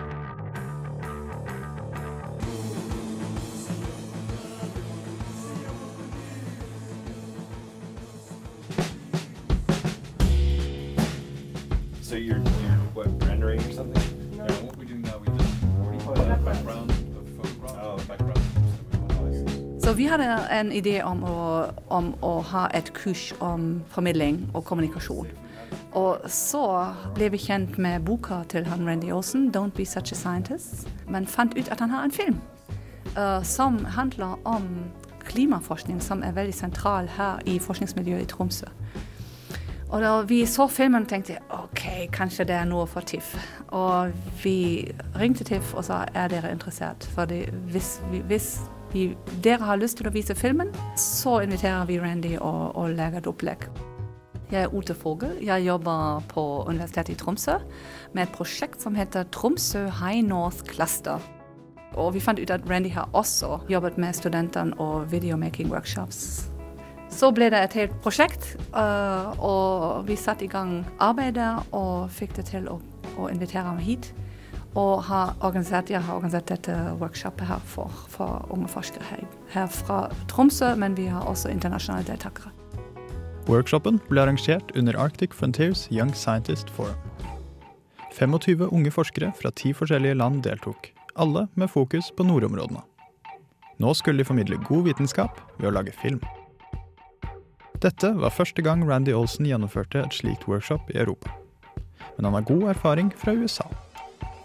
So 12.01 12.17
you're, 12.17 12.50
Så 19.91 19.95
vi 19.95 20.05
hadde 20.07 20.23
en 20.51 20.69
idé 20.71 21.01
om 21.03 21.19
å, 21.27 21.39
om 21.91 22.05
å 22.23 22.29
ha 22.47 22.61
et 22.71 22.93
kurs 22.95 23.33
om 23.43 23.81
formidling 23.91 24.37
og 24.55 24.63
kommunikasjon. 24.69 25.27
Og 25.99 26.23
så 26.31 26.61
ble 27.17 27.27
vi 27.33 27.41
kjent 27.43 27.75
med 27.75 28.05
boka 28.07 28.37
til 28.47 28.63
han 28.71 28.87
Randy 28.87 29.11
Olsen, 29.11 29.49
'Don't 29.51 29.75
Be 29.75 29.83
Such 29.85 30.15
a 30.15 30.15
Scientist', 30.15 30.87
men 31.11 31.27
fant 31.27 31.59
ut 31.59 31.67
at 31.67 31.83
han 31.83 31.89
har 31.89 32.07
en 32.07 32.11
film 32.11 32.39
uh, 33.17 33.43
som 33.43 33.83
handler 33.85 34.39
om 34.47 34.63
klimaforskning, 35.27 35.99
som 35.99 36.23
er 36.23 36.39
veldig 36.39 36.55
sentral 36.55 37.11
her 37.19 37.43
i 37.45 37.59
forskningsmiljøet 37.59 38.21
i 38.21 38.31
Tromsø. 38.31 38.71
Og 39.89 40.01
da 40.01 40.21
vi 40.21 40.45
så 40.45 40.67
filmen, 40.67 41.05
tenkte 41.05 41.33
jeg 41.33 41.41
OK, 41.51 41.87
kanskje 42.13 42.47
det 42.47 42.55
er 42.55 42.65
noe 42.65 42.87
for 42.87 43.01
TIFF. 43.01 43.35
Og 43.67 44.13
vi 44.43 44.87
ringte 45.19 45.43
TIFF 45.43 45.73
og 45.73 45.83
sa 45.83 46.05
er 46.15 46.31
dere 46.31 46.51
interessert? 46.51 47.03
For 47.11 47.25
hvis, 47.67 47.99
hvis 48.27 48.61
vi, 48.93 49.11
dere 49.43 49.63
har 49.63 49.79
lyst 49.79 49.99
til 49.99 50.09
å 50.09 50.13
vise 50.13 50.35
filmen, 50.35 50.71
så 50.99 51.39
inviterer 51.45 51.87
vi 51.89 51.99
Randy 52.01 52.35
og, 52.39 52.75
og 52.75 52.95
lager 52.97 53.21
et 53.21 53.29
opplegg. 53.31 53.67
Jeg 54.51 54.65
er 54.67 54.73
Ute 54.75 54.93
Fogel. 54.93 55.37
Jeg 55.39 55.63
jobber 55.63 56.23
på 56.27 56.43
Universitetet 56.67 57.13
i 57.13 57.19
Tromsø 57.19 57.55
med 58.11 58.25
et 58.25 58.33
prosjekt 58.35 58.83
som 58.83 58.97
heter 58.99 59.29
Tromsø 59.31 59.85
High 60.01 60.25
North 60.27 60.65
Cluster. 60.67 61.23
Og 61.95 62.13
vi 62.15 62.23
fant 62.23 62.39
ut 62.39 62.51
at 62.51 62.67
Randy 62.67 62.91
har 62.91 63.07
også 63.15 63.61
jobbet 63.71 63.97
med 63.99 64.15
studentene 64.15 64.75
og 64.79 65.07
videomaking 65.11 65.71
workshops. 65.71 66.49
Så 67.11 67.31
ble 67.35 67.49
det 67.51 67.59
et 67.59 67.73
helt 67.79 67.95
prosjekt, 68.03 68.53
uh, 68.75 69.31
og 69.39 70.07
vi 70.07 70.15
satte 70.19 70.47
i 70.47 70.51
gang 70.51 70.81
arbeidet 70.99 71.53
og 71.75 72.11
fikk 72.11 72.37
det 72.37 72.47
til 72.51 72.69
å, 72.71 72.77
å 73.19 73.27
invitere 73.31 73.67
ham 73.67 73.79
hit. 73.83 74.13
Og 74.75 75.03
har 75.03 75.33
organisert, 75.43 75.89
jeg 75.91 75.99
har 76.01 76.15
organisert 76.15 76.47
dette 76.47 76.73
workshopet 77.01 77.47
her 77.47 77.59
for, 77.67 77.91
for 78.09 78.45
unge 78.55 78.69
forskere 78.71 79.03
her, 79.03 79.25
her 79.51 79.67
fra 79.67 80.05
Tromsø, 80.31 80.75
men 80.79 80.95
vi 80.95 81.09
har 81.11 81.27
også 81.27 81.51
internasjonale 81.51 82.07
deltakere. 82.07 82.53
Workshopen 83.49 83.99
ble 84.07 84.21
arrangert 84.21 84.71
under 84.77 84.95
Arctic 84.95 85.33
Frontiers 85.35 85.87
Young 85.91 86.13
Scientist 86.15 86.69
Forum. 86.69 86.95
25 88.15 88.69
unge 88.71 88.91
forskere 88.91 89.31
fra 89.35 89.51
ti 89.55 89.73
forskjellige 89.73 90.15
land 90.15 90.43
deltok, 90.43 90.91
alle 91.15 91.47
med 91.55 91.71
fokus 91.71 92.11
på 92.15 92.23
nordområdene. 92.23 92.83
Nå 93.81 93.93
skulle 93.97 94.21
de 94.21 94.27
formidle 94.27 94.59
god 94.67 94.85
vitenskap 94.87 95.39
ved 95.57 95.71
å 95.71 95.75
lage 95.75 95.91
film. 95.95 96.21
Dette 97.81 98.11
var 98.13 98.31
første 98.35 98.61
gang 98.61 98.83
Randy 98.85 99.13
Olsen 99.17 99.47
gjennomførte 99.49 100.03
et 100.03 100.13
slikt 100.13 100.45
workshop 100.47 100.91
i 100.93 100.99
Europa. 101.01 101.33
Men 102.15 102.29
han 102.29 102.37
har 102.37 102.45
god 102.45 102.67
erfaring 102.75 103.09
fra 103.17 103.33
USA. 103.33 103.65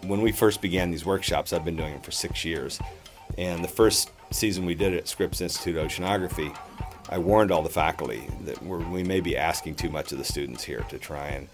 When 0.03 0.21
we 0.21 0.31
first 0.31 0.61
began 0.61 0.91
these 0.91 1.05
workshops, 1.05 1.53
I've 1.53 1.65
been 1.65 1.75
doing 1.75 1.93
them 1.93 2.01
for 2.01 2.11
six 2.11 2.45
years. 2.45 2.79
And 3.37 3.63
the 3.63 3.69
first 3.69 4.11
season 4.31 4.65
we 4.65 4.75
did 4.75 4.93
it 4.93 4.97
at 4.97 5.07
Scripps 5.07 5.41
Institute 5.41 5.75
Oceanography, 5.75 6.55
I 7.09 7.17
warned 7.17 7.51
all 7.51 7.61
the 7.61 7.69
faculty 7.69 8.27
that 8.41 8.61
we 8.63 9.03
may 9.03 9.21
be 9.21 9.37
asking 9.37 9.75
too 9.75 9.89
much 9.89 10.11
of 10.11 10.17
the 10.17 10.23
students 10.23 10.63
here 10.63 10.85
to 10.89 10.97
try 10.97 11.27
and 11.27 11.47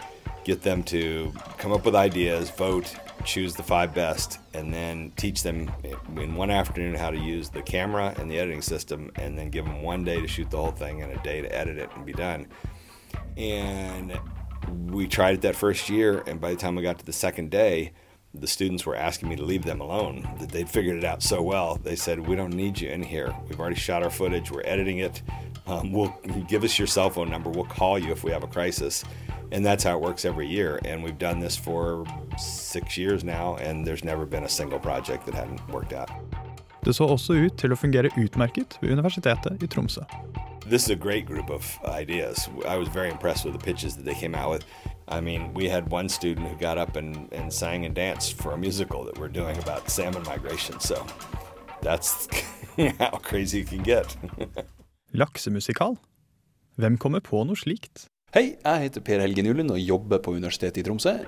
get 0.44 0.62
them 0.62 0.84
to 0.84 1.32
come 1.58 1.72
up 1.72 1.86
with 1.86 1.96
ideas, 1.96 2.50
vote, 2.50 2.94
choose 3.24 3.56
the 3.56 3.64
five 3.64 3.94
best, 3.94 4.40
and 4.54 4.74
then 4.74 5.12
teach 5.16 5.42
them 5.42 5.72
in 6.18 6.36
one 6.36 6.50
afternoon 6.50 6.96
how 6.96 7.10
to 7.10 7.18
use 7.18 7.50
the 7.50 7.62
camera 7.62 8.14
and 8.18 8.30
the 8.30 8.38
editing 8.38 8.62
system, 8.62 9.12
and 9.16 9.38
then 9.38 9.50
give 9.50 9.64
them 9.66 9.82
one 9.82 10.04
day 10.04 10.20
to 10.20 10.28
shoot 10.28 10.50
the 10.50 10.58
whole 10.58 10.72
thing 10.72 11.02
and 11.02 11.14
a 11.14 11.24
day 11.24 11.42
to 11.42 11.56
edit 11.56 11.78
it 11.78 11.90
and 11.96 12.06
be 12.06 12.14
done. 12.14 12.48
And 13.38 14.20
we 14.90 15.08
tried 15.08 15.36
it 15.36 15.42
that 15.42 15.56
first 15.56 15.90
year, 15.90 16.24
and 16.28 16.42
by 16.42 16.50
the 16.50 16.58
time 16.58 16.76
we 16.76 16.82
got 16.82 17.00
to 17.00 17.06
the 17.06 17.14
second 17.14 17.50
day, 17.50 17.94
the 18.34 18.48
students 18.48 18.86
were 18.86 18.96
asking 18.96 19.30
me 19.30 19.36
to 19.36 19.44
leave 19.44 19.64
them 19.64 19.82
alone. 19.82 20.28
That 20.40 20.50
they'd 20.50 20.70
figured 20.70 20.98
it 20.98 21.04
out 21.04 21.22
so 21.22 21.42
well. 21.42 21.80
They 21.84 21.96
said, 21.96 22.28
"We 22.28 22.36
don't 22.36 22.54
need 22.54 22.80
you 22.80 22.90
in 22.90 23.04
here. 23.04 23.34
We've 23.48 23.60
already 23.60 23.76
shot 23.76 24.04
our 24.04 24.10
footage. 24.10 24.52
We're 24.52 24.66
editing 24.66 25.00
it. 25.00 25.22
Um, 25.68 25.92
we'll 25.92 26.14
give 26.48 26.64
us 26.64 26.78
your 26.78 26.88
cell 26.88 27.10
phone 27.10 27.30
number. 27.30 27.50
We'll 27.50 27.66
call 27.66 28.00
you 28.00 28.12
if 28.12 28.24
we 28.24 28.32
have 28.32 28.44
a 28.44 28.48
crisis." 28.48 29.04
And 29.52 29.64
that's 29.64 29.84
how 29.84 29.96
it 29.98 30.02
works 30.02 30.26
every 30.26 30.48
year. 30.48 30.80
And 30.84 31.04
we've 31.04 31.20
done 31.20 31.40
this 31.40 31.56
for 31.56 32.06
six 32.40 32.98
years 32.98 33.24
now, 33.24 33.56
and 33.58 33.86
there's 33.86 34.04
never 34.04 34.26
been 34.26 34.44
a 34.44 34.50
single 34.50 34.80
project 34.80 35.26
that 35.28 35.36
hadn't 35.36 35.62
worked 35.70 35.94
out. 35.94 36.10
Det 36.84 36.96
så 36.96 37.06
også 37.08 37.34
ut 37.34 37.58
til 37.58 37.72
å 37.72 37.76
fungere 37.80 38.10
utmerket 38.20 38.76
ved 38.82 38.92
Universitetet 38.92 39.62
i 39.64 39.68
Tromsø. 39.68 40.02
This 40.66 40.84
is 40.84 40.90
a 40.92 40.96
great 40.96 41.26
group 41.26 41.50
of 41.50 41.78
ideas. 41.84 42.48
I 42.66 42.78
was 42.78 42.88
very 42.88 43.10
impressed 43.10 43.44
with 43.44 43.54
the 43.54 43.60
pitches 43.60 43.98
that 43.98 44.06
they 44.06 44.14
came 44.14 44.34
out 44.34 44.50
with. 44.50 44.66
I 45.10 45.20
mean, 45.20 45.54
we 45.54 45.68
had 45.68 45.92
one 45.92 46.08
student 46.08 46.48
who 46.48 46.56
got 46.56 46.78
up 46.78 46.96
and, 46.96 47.28
and 47.34 47.52
sang 47.52 47.86
and 47.86 47.94
danced 47.94 48.38
for 48.38 48.54
a 48.54 48.58
musical 48.58 49.04
that 49.04 49.18
we're 49.20 49.28
doing 49.28 49.58
about 49.58 49.90
salmon 49.90 50.24
migration. 50.24 50.80
So 50.80 51.06
that's 51.82 52.30
how 53.00 53.20
crazy 53.22 53.60
you 53.60 53.66
can 53.66 53.84
get. 53.84 54.16
Laksemusikal? 55.14 55.98
Hvem 56.78 56.98
kommer 56.98 57.20
på 57.20 57.44
noe 57.44 57.60
slikt? 57.60 58.08
Hei, 58.34 58.56
jeg 58.64 58.88
heter 58.88 59.04
Per 59.06 59.20
Helge 59.22 59.44
Nylund 59.46 59.70
og 59.76 59.78
jobber 59.78 60.18
på 60.24 60.32
Universitetet 60.32 60.80
i 60.82 60.88
Tromsø. 60.88 61.20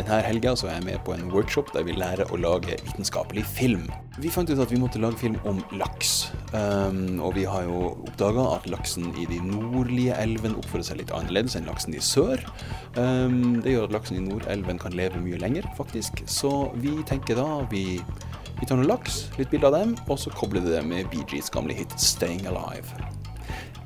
Denne 0.00 0.22
helga 0.24 0.54
er 0.54 0.78
jeg 0.78 0.84
med 0.86 1.02
på 1.04 1.12
en 1.12 1.26
workshop 1.28 1.74
der 1.74 1.82
vi 1.84 1.92
lærer 1.92 2.30
å 2.32 2.38
lage 2.40 2.78
vitenskapelig 2.86 3.42
film. 3.44 3.82
Vi 4.16 4.30
fant 4.32 4.48
ut 4.48 4.62
at 4.62 4.72
vi 4.72 4.78
måtte 4.80 5.00
lage 5.02 5.20
film 5.20 5.36
om 5.44 5.60
laks. 5.76 6.30
Um, 6.54 7.20
og 7.20 7.34
vi 7.36 7.44
har 7.44 7.66
jo 7.68 7.90
oppdaga 8.06 8.46
at 8.54 8.70
laksen 8.72 9.10
i 9.20 9.28
de 9.28 9.42
nordlige 9.44 10.16
elvene 10.16 10.56
oppfører 10.56 10.88
seg 10.88 11.02
litt 11.02 11.12
annerledes 11.12 11.58
enn 11.58 11.68
laksen 11.68 11.92
i 11.92 12.00
sør. 12.00 12.40
Um, 12.96 13.60
det 13.60 13.76
gjør 13.76 13.90
at 13.90 13.96
laksen 13.98 14.22
i 14.22 14.24
nordelven 14.24 14.80
kan 14.80 14.96
leve 14.96 15.20
mye 15.20 15.42
lenger, 15.42 15.68
faktisk. 15.76 16.24
Så 16.24 16.70
vi 16.80 16.96
tenker 17.04 17.36
da 17.36 17.60
vi, 17.68 18.00
vi 18.56 18.64
tar 18.64 18.80
noen 18.80 18.88
laks, 18.88 19.26
litt 19.36 19.52
bilde 19.52 19.68
av 19.68 19.82
dem, 19.82 19.98
og 20.08 20.16
så 20.24 20.32
kobler 20.32 20.64
vi 20.64 20.78
det 20.78 20.84
med 20.88 21.20
Gees 21.28 21.52
gamle 21.52 21.76
hit 21.76 21.92
'Staying 22.00 22.48
Alive'. 22.48 23.19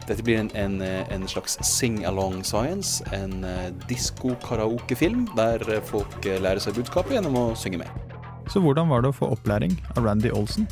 Dette 0.04 0.25
blir 0.26 0.37
en, 0.42 0.50
en, 0.58 0.80
en 0.84 1.28
slags 1.30 1.56
sing-along 1.64 2.42
science, 2.44 3.04
en 3.16 3.44
uh, 3.44 3.70
disko-karaoke-film 3.88 5.25
der 5.37 5.64
uh, 5.70 5.78
folk 5.88 6.18
lærer 6.25 6.61
seg 6.61 6.76
budskapet 6.76 7.16
gjennom 7.16 7.38
å 7.40 7.46
synge 7.56 7.80
med. 7.84 7.88
Så 8.52 8.61
hvordan 8.61 8.90
var 8.92 9.04
det 9.04 9.14
å 9.14 9.16
få 9.16 9.30
opplæring 9.32 9.78
av 9.96 10.04
Randy 10.04 10.28
Olsen? 10.34 10.68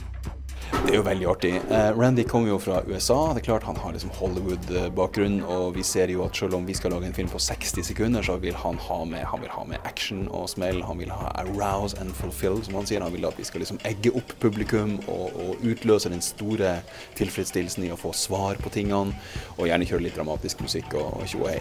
Det 0.82 0.90
er 0.90 0.96
jo 0.98 1.02
veldig 1.06 1.26
artig. 1.30 1.50
Eh, 1.70 1.92
Randy 1.94 2.24
kommer 2.26 2.50
jo 2.50 2.56
fra 2.58 2.80
USA. 2.88 3.32
Det 3.32 3.40
er 3.40 3.44
klart 3.44 3.62
Han 3.62 3.76
har 3.78 3.92
liksom 3.94 4.10
Hollywood-bakgrunn, 4.18 5.36
og 5.46 5.76
vi 5.76 5.84
ser 5.86 6.10
jo 6.10 6.24
at 6.24 6.34
selv 6.36 6.56
om 6.58 6.66
vi 6.66 6.74
skal 6.74 6.90
lage 6.90 7.06
en 7.06 7.14
film 7.14 7.28
på 7.30 7.38
60 7.38 7.86
sekunder, 7.86 8.22
så 8.26 8.34
vil 8.42 8.56
han 8.58 8.80
ha 8.88 8.96
med, 9.04 9.22
han 9.30 9.40
vil 9.40 9.52
ha 9.54 9.62
med 9.64 9.78
action 9.86 10.26
og 10.34 10.48
smell. 10.50 10.82
Han 10.82 10.98
vil 10.98 11.14
ha 11.14 11.30
arouse 11.44 11.94
and 12.02 12.10
fulfill, 12.18 12.58
som 12.66 12.74
han 12.74 12.90
sier. 12.90 13.00
Han 13.00 13.14
vil 13.14 13.28
at 13.28 13.38
vi 13.38 13.46
skal 13.46 13.62
liksom 13.62 13.78
egge 13.86 14.10
opp 14.10 14.34
publikum 14.42 14.96
og, 15.06 15.30
og 15.38 15.62
utløse 15.62 16.10
den 16.10 16.24
store 16.24 16.74
tilfredsstillelsen 17.14 17.86
i 17.86 17.92
å 17.94 18.00
få 18.00 18.10
svar 18.12 18.58
på 18.58 18.74
tingene, 18.74 19.14
og 19.54 19.70
gjerne 19.70 19.86
kjøre 19.86 20.08
litt 20.08 20.18
dramatisk 20.18 20.66
musikk 20.66 20.98
og 20.98 21.22
tjohei. 21.30 21.60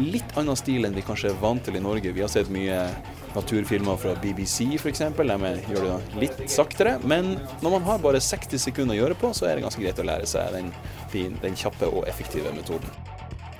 Litt 0.00 0.32
annen 0.40 0.56
stil 0.56 0.88
enn 0.88 0.96
vi 0.96 1.04
kanskje 1.04 1.34
er 1.34 1.42
vant 1.44 1.60
til 1.68 1.76
i 1.76 1.84
Norge. 1.84 2.16
Vi 2.16 2.24
har 2.24 2.32
sett 2.32 2.48
mye 2.48 2.86
naturfilmer 3.36 4.00
fra 4.00 4.14
BBC 4.22 4.64
f.eks. 4.78 5.04
De 5.16 5.52
gjør 5.68 5.86
det 5.86 6.20
litt 6.20 6.42
saktere. 6.52 6.96
Men 7.04 7.34
når 7.60 7.76
man 7.76 7.86
har 7.86 8.02
bare 8.02 8.20
60 8.20 8.61
sekunder 8.62 8.96
å 8.96 9.00
gjøre 9.02 9.18
på, 9.18 9.32
så 9.36 9.48
er 9.48 9.56
det 9.56 9.66
ganske 9.66 9.82
greit 9.82 10.00
å 10.00 10.06
lære 10.06 10.28
seg 10.30 10.54
den, 10.56 10.70
den 11.42 11.58
kjappe 11.58 11.90
og 11.90 12.06
effektive 12.10 12.54
metoden. 12.56 12.90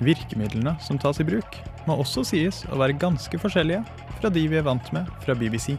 Virkemidlene 0.03 0.75
som 0.83 0.99
tas 0.99 1.21
i 1.21 1.27
bruk, 1.27 1.59
må 1.87 1.99
også 1.99 2.23
sies 2.27 2.63
å 2.71 2.79
være 2.79 2.97
ganske 2.99 3.39
forskjellige 3.39 3.83
fra 4.19 4.31
de 4.33 4.47
vi 4.47 4.59
er 4.59 4.65
vant 4.65 4.93
med 4.95 5.09
fra 5.23 5.35
BBC. 5.37 5.75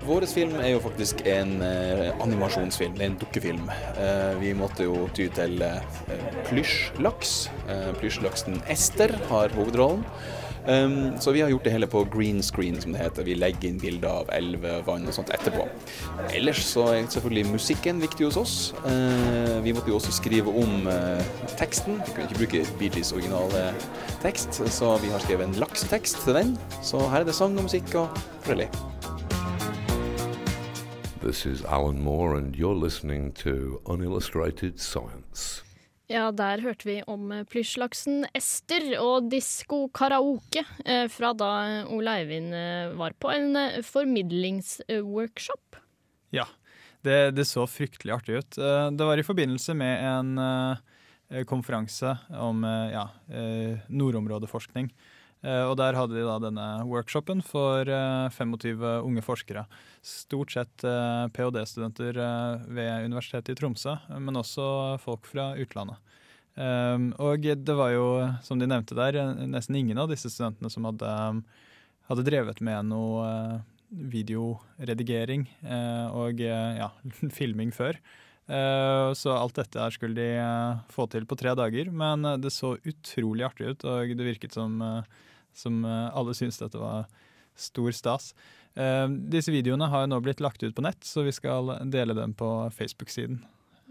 Vår 0.00 0.24
film 0.30 0.54
er 0.62 0.70
jo 0.72 0.80
faktisk 0.80 1.20
en 1.28 1.58
eh, 1.60 2.06
animasjonsfilm, 2.24 2.96
en 3.04 3.18
dukkefilm. 3.20 3.66
Eh, 4.00 4.30
vi 4.40 4.54
måtte 4.56 4.86
jo 4.86 5.04
ty 5.16 5.26
til 5.36 5.60
eh, 5.60 5.82
plysjlaks. 6.48 7.34
Eh, 7.68 7.90
Plysjlaksen 8.00 8.62
Ester 8.72 9.12
har 9.28 9.52
hovedrollen. 9.58 10.06
Um, 10.66 11.20
så 11.20 11.32
vi 11.32 11.40
har 11.40 11.48
gjort 11.48 11.64
det 11.64 11.72
hele 11.72 11.86
på 11.86 12.04
green 12.12 12.42
screen, 12.42 12.80
som 12.80 12.92
det 12.92 13.00
heter. 13.00 13.24
Vi 13.24 13.34
legger 13.34 13.68
inn 13.68 13.80
bilder 13.80 14.20
av 14.22 14.32
elver, 14.36 14.82
vann 14.86 15.08
og 15.08 15.16
sånt 15.16 15.32
etterpå. 15.34 15.64
Ellers 16.36 16.60
så 16.68 16.86
er 16.92 17.06
selvfølgelig 17.06 17.46
musikken 17.54 18.02
viktig 18.02 18.28
hos 18.28 18.38
oss. 18.40 18.56
Uh, 18.84 19.58
vi 19.64 19.72
måtte 19.76 19.92
jo 19.92 19.96
også 20.00 20.12
skrive 20.12 20.52
om 20.52 20.86
uh, 20.90 21.22
teksten. 21.60 22.00
Vi 22.04 22.12
kunne 22.12 22.28
ikke 22.28 22.42
bruke 22.42 22.64
Bee 22.80 22.92
Gees 22.92 23.14
originale 23.16 23.70
tekst, 24.22 24.60
så 24.68 24.96
vi 25.00 25.12
har 25.12 25.24
skrevet 25.24 25.48
en 25.48 25.58
laksetekst 25.62 26.24
til 26.26 26.36
den. 26.36 26.54
Så 26.82 27.00
her 27.08 27.24
er 27.24 27.30
det 27.30 27.36
sang 27.36 27.56
og 27.56 27.70
musikk 27.70 27.94
og 27.94 28.22
forskjellig. 28.42 28.68
This 31.22 31.44
is 31.44 31.62
Alan 31.64 32.00
Moore, 32.02 32.36
and 32.36 32.56
you're 32.56 32.74
listening 32.74 33.32
to 33.32 33.80
Unillustrated 33.86 34.80
Science. 34.80 35.62
Ja, 36.10 36.32
der 36.34 36.58
hørte 36.64 36.88
vi 36.88 36.96
om 37.06 37.28
eh, 37.30 37.44
plysjlaksen 37.46 38.24
Ester 38.34 38.88
og 38.98 39.28
disko-karaoke 39.30 40.64
eh, 40.82 41.06
fra 41.12 41.30
da 41.38 41.50
Ole 41.94 42.16
Eivind 42.18 42.56
eh, 42.56 42.90
var 42.98 43.14
på 43.22 43.30
en 43.30 43.54
eh, 43.54 43.76
formidlingsworkshop. 43.86 45.78
Ja, 46.34 46.48
det, 47.06 47.36
det 47.38 47.46
så 47.46 47.62
fryktelig 47.70 48.16
artig 48.16 48.40
ut. 48.40 48.58
Eh, 48.58 48.88
Det 48.90 49.06
var 49.06 49.22
i 49.22 49.26
forbindelse 49.26 49.76
med 49.78 50.02
en 50.08 50.34
eh, 50.42 51.44
konferanse 51.46 52.16
om 52.34 52.66
eh, 52.66 52.90
ja, 52.96 53.06
eh, 53.30 53.78
nordområdeforskning. 53.86 54.90
Eh, 55.42 55.64
Og 55.64 55.76
der 55.80 55.96
hadde 55.96 56.16
de 56.18 56.24
da 56.26 56.36
denne 56.42 56.66
workshopen 56.88 57.40
for 57.44 57.88
eh, 57.88 58.28
25 58.36 58.82
unge 59.06 59.22
forskere. 59.24 59.64
Stort 60.04 60.52
sett 60.52 60.84
eh, 60.84 61.26
ph.d.-studenter 61.32 62.18
eh, 62.20 62.66
ved 62.68 63.06
Universitetet 63.08 63.54
i 63.54 63.58
Tromsø, 63.60 63.96
men 64.18 64.36
også 64.36 64.98
folk 65.00 65.24
fra 65.30 65.54
utlandet. 65.56 65.96
Um, 66.60 67.12
og 67.22 67.46
det 67.46 67.72
var 67.78 67.92
jo, 67.94 68.06
som 68.44 68.58
de 68.60 68.66
nevnte 68.68 68.96
der, 68.98 69.16
eh, 69.16 69.44
nesten 69.48 69.78
ingen 69.78 69.96
av 70.02 70.10
disse 70.10 70.28
studentene 70.28 70.68
som 70.68 70.84
hadde, 70.88 71.12
hadde 72.10 72.24
drevet 72.26 72.60
med 72.60 72.90
noe 72.90 73.22
eh, 73.28 73.60
videoredigering 74.10 75.46
eh, 75.64 76.06
og 76.12 76.42
eh, 76.44 76.80
ja, 76.82 76.90
filming 77.38 77.72
før. 77.72 77.96
Eh, 78.50 79.08
så 79.14 79.32
alt 79.38 79.56
dette 79.60 79.78
her 79.80 79.94
skulle 79.94 80.18
de 80.18 80.28
eh, 80.42 80.84
få 80.92 81.06
til 81.12 81.24
på 81.30 81.38
tre 81.38 81.54
dager, 81.58 81.88
men 81.94 82.26
eh, 82.26 82.38
det 82.42 82.52
så 82.52 82.74
utrolig 82.82 83.46
artig 83.46 83.72
ut, 83.72 83.86
og 83.86 84.12
det 84.18 84.26
virket 84.26 84.56
som, 84.58 84.76
eh, 84.82 85.29
som 85.56 85.84
eh, 85.84 86.10
alle 86.16 86.34
syntes 86.36 86.58
dette 86.62 86.78
var 86.80 87.06
stor 87.56 87.90
stas. 87.92 88.34
Eh, 88.78 89.08
disse 89.32 89.50
videoene 89.52 89.88
har 89.90 90.06
nå 90.08 90.20
blitt 90.24 90.40
lagt 90.40 90.62
ut 90.62 90.74
på 90.76 90.82
nett, 90.86 91.02
så 91.04 91.22
vi 91.26 91.32
skal 91.34 91.74
dele 91.90 92.14
dem 92.16 92.32
på 92.34 92.70
Facebook-siden 92.76 93.40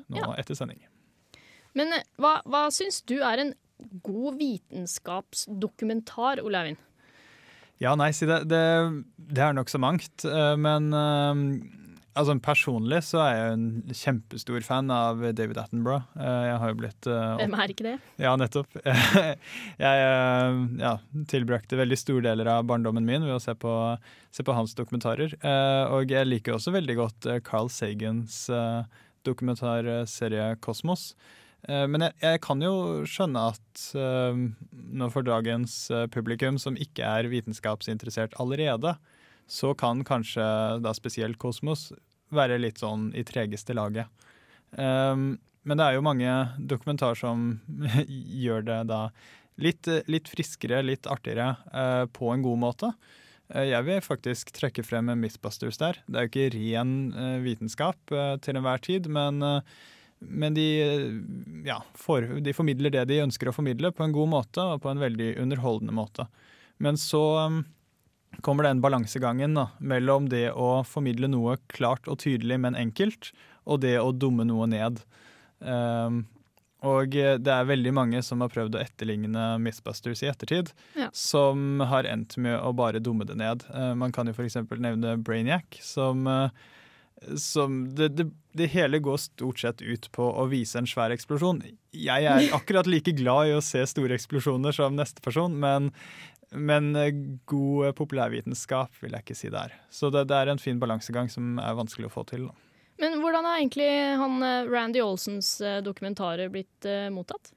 nå 0.09 0.17
Ja. 0.17 0.31
etter 0.41 0.55
sending. 0.57 0.79
Men 1.77 1.87
eh, 1.93 2.03
hva, 2.17 2.39
hva 2.49 2.69
syns 2.73 3.01
du 3.05 3.19
er 3.21 3.37
en 3.43 3.53
god 4.03 4.39
vitenskapsdokumentar, 4.39 6.41
Ole 6.43 6.57
Eivind? 6.63 6.77
Ja, 7.79 7.93
nei, 7.95 8.09
si 8.11 8.25
det, 8.27 8.41
det, 8.51 8.63
det 9.31 9.43
er 9.45 9.53
nok 9.55 9.69
så 9.71 9.79
mangt. 9.79 10.25
Men 10.59 10.89
altså, 12.17 12.35
personlig 12.43 13.01
så 13.07 13.19
er 13.23 13.33
jeg 13.35 13.55
en 13.55 13.65
kjempestor 13.95 14.65
fan 14.65 14.91
av 14.93 15.21
David 15.37 15.59
Attenborough. 15.61 16.05
Eh, 16.17 16.43
Jeg 16.49 16.57
har 16.61 16.71
jo 16.71 16.77
blitt 16.79 17.09
eh, 17.09 17.33
Hvem 17.41 17.55
er 17.57 17.73
ikke 17.73 17.85
det? 17.87 17.95
Ja, 18.21 18.35
nettopp. 18.39 18.77
Jeg 19.85 20.05
eh, 20.05 20.61
ja, 20.81 20.93
tilbrakte 21.31 21.79
veldig 21.79 21.99
store 21.99 22.25
deler 22.29 22.51
av 22.55 22.67
barndommen 22.69 23.05
min 23.07 23.27
ved 23.27 23.35
å 23.37 23.41
se 23.43 23.55
på, 23.57 23.73
se 24.35 24.45
på 24.45 24.55
hans 24.55 24.75
dokumentarer. 24.77 25.35
Og 25.95 26.11
jeg 26.11 26.27
liker 26.27 26.55
også 26.55 26.73
veldig 26.75 26.95
godt 26.99 27.27
Carl 27.47 27.69
Sagans 27.73 28.45
dokumentarserie 29.27 30.53
Kosmos. 30.63 31.13
Men 31.67 32.05
jeg, 32.05 32.15
jeg 32.23 32.41
kan 32.45 32.61
jo 32.63 32.73
skjønne 33.09 33.47
at 33.51 33.85
nå 33.91 35.09
for 35.11 35.27
dagens 35.27 35.81
publikum 36.13 36.59
som 36.61 36.77
ikke 36.79 37.03
er 37.03 37.27
vitenskapsinteressert 37.31 38.37
allerede, 38.39 38.95
så 39.49 39.73
kan 39.77 40.03
kanskje 40.05 40.45
da 40.83 40.93
spesielt 40.93 41.39
Kosmos 41.41 41.89
være 42.33 42.59
litt 42.61 42.81
sånn 42.81 43.09
i 43.17 43.25
tregeste 43.25 43.73
laget. 43.73 44.09
Um, 44.77 45.39
men 45.65 45.79
det 45.79 45.85
er 45.85 45.97
jo 45.97 46.05
mange 46.05 46.33
dokumentarer 46.71 47.17
som 47.17 47.47
gjør 48.43 48.65
det 48.67 48.79
da 48.91 49.07
litt, 49.59 49.89
litt 50.07 50.29
friskere, 50.31 50.83
litt 50.85 51.09
artigere, 51.09 51.55
uh, 51.73 52.05
på 52.13 52.29
en 52.33 52.45
god 52.45 52.61
måte. 52.61 52.91
Uh, 53.49 53.65
jeg 53.67 53.87
vil 53.87 54.03
faktisk 54.05 54.53
trekke 54.55 54.85
frem 54.85 55.11
Mythbusters 55.19 55.81
der. 55.81 55.99
Det 56.07 56.19
er 56.19 56.27
jo 56.27 56.31
ikke 56.31 56.51
ren 56.55 56.93
uh, 57.15 57.39
vitenskap 57.43 58.13
til 58.45 58.59
enhver 58.59 58.85
tid, 58.85 59.09
men, 59.11 59.41
men 60.19 60.55
de, 60.55 60.67
ja, 61.65 61.81
for, 61.97 62.37
de 62.39 62.55
formidler 62.55 62.93
det 62.93 63.07
de 63.09 63.23
ønsker 63.25 63.49
å 63.49 63.55
formidle 63.55 63.91
på 63.95 64.05
en 64.05 64.15
god 64.15 64.31
måte, 64.37 64.63
og 64.63 64.85
på 64.85 64.93
en 64.93 65.01
veldig 65.01 65.33
underholdende 65.41 65.97
måte. 65.97 66.29
Men 66.79 66.95
så 67.01 67.23
um, 67.49 67.63
kommer 68.45 68.63
den 68.63 68.81
balansegangen 68.81 69.53
da, 69.57 69.67
mellom 69.79 70.29
det 70.31 70.49
å 70.53 70.83
formidle 70.87 71.27
noe 71.31 71.57
klart 71.71 72.07
og 72.07 72.21
tydelig, 72.23 72.59
men 72.61 72.77
enkelt, 72.79 73.31
og 73.69 73.81
det 73.83 73.97
å 74.01 74.11
dumme 74.15 74.45
noe 74.47 74.67
ned. 74.69 75.01
Um, 75.59 76.23
og 76.87 77.11
det 77.11 77.51
er 77.51 77.67
veldig 77.67 77.91
mange 77.91 78.21
som 78.23 78.39
har 78.39 78.51
prøvd 78.53 78.77
å 78.77 78.79
etterligne 78.79 79.49
Mythbusters 79.59 80.21
i 80.23 80.29
ettertid, 80.31 80.71
Ja. 80.95 81.09
som 81.11 81.81
har 81.83 82.07
endt 82.07 82.37
med 82.39 82.55
å 82.55 82.71
bare 82.73 83.01
dumme 83.03 83.27
det 83.27 83.35
ned. 83.35 83.65
Uh, 83.67 83.93
man 83.99 84.13
kan 84.15 84.27
jo 84.27 84.33
f.eks. 84.37 84.55
nevne 84.79 85.17
Brainiac, 85.19 85.81
som, 85.83 86.23
uh, 86.25 86.47
som 87.35 87.81
det, 87.97 88.13
det, 88.15 88.29
det 88.55 88.69
hele 88.71 89.01
går 89.03 89.19
stort 89.19 89.59
sett 89.59 89.81
ut 89.83 90.07
på 90.15 90.23
å 90.23 90.47
vise 90.47 90.79
en 90.79 90.87
svær 90.87 91.11
eksplosjon. 91.11 91.59
Jeg 91.91 92.23
er 92.23 92.47
akkurat 92.55 92.87
like 92.87 93.11
glad 93.11 93.49
i 93.51 93.57
å 93.57 93.61
se 93.65 93.83
store 93.91 94.15
eksplosjoner 94.15 94.71
som 94.71 94.95
neste 94.95 95.19
person, 95.25 95.59
men, 95.59 95.91
men 96.51 96.95
eh, 96.95 97.11
god 97.49 97.93
populærvitenskap 97.99 98.97
vil 99.03 99.13
jeg 99.13 99.25
ikke 99.25 99.37
si 99.37 99.51
det 99.53 99.61
er. 99.67 99.77
Så 99.93 100.09
det, 100.13 100.25
det 100.31 100.39
er 100.39 100.51
en 100.53 100.61
fin 100.61 100.79
balansegang 100.81 101.29
som 101.29 101.59
er 101.61 101.77
vanskelig 101.77 102.09
å 102.09 102.15
få 102.15 102.25
til. 102.29 102.49
Da. 102.49 102.55
Men 102.99 103.21
hvordan 103.23 103.47
har 103.47 103.61
egentlig 103.61 103.91
han 104.19 104.43
eh, 104.43 104.67
Randy 104.69 105.03
Olsons 105.03 105.55
eh, 105.61 105.79
dokumentarer 105.85 106.51
blitt 106.51 106.89
uh, 106.89 107.07
mottatt? 107.13 107.53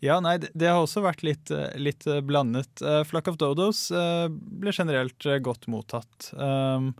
Ja, 0.00 0.20
nei, 0.22 0.36
det, 0.38 0.52
det 0.54 0.70
har 0.70 0.80
også 0.84 1.02
vært 1.02 1.24
litt, 1.26 1.50
eh, 1.50 1.74
litt 1.80 2.06
eh, 2.06 2.22
blandet. 2.22 2.70
Uh, 2.82 3.02
Flock 3.06 3.32
of 3.32 3.38
Dodos 3.40 3.88
uh, 3.90 4.28
ble 4.30 4.74
generelt 4.74 5.26
eh, 5.26 5.40
godt 5.42 5.66
mottatt. 5.70 6.30
Um, 6.38 6.92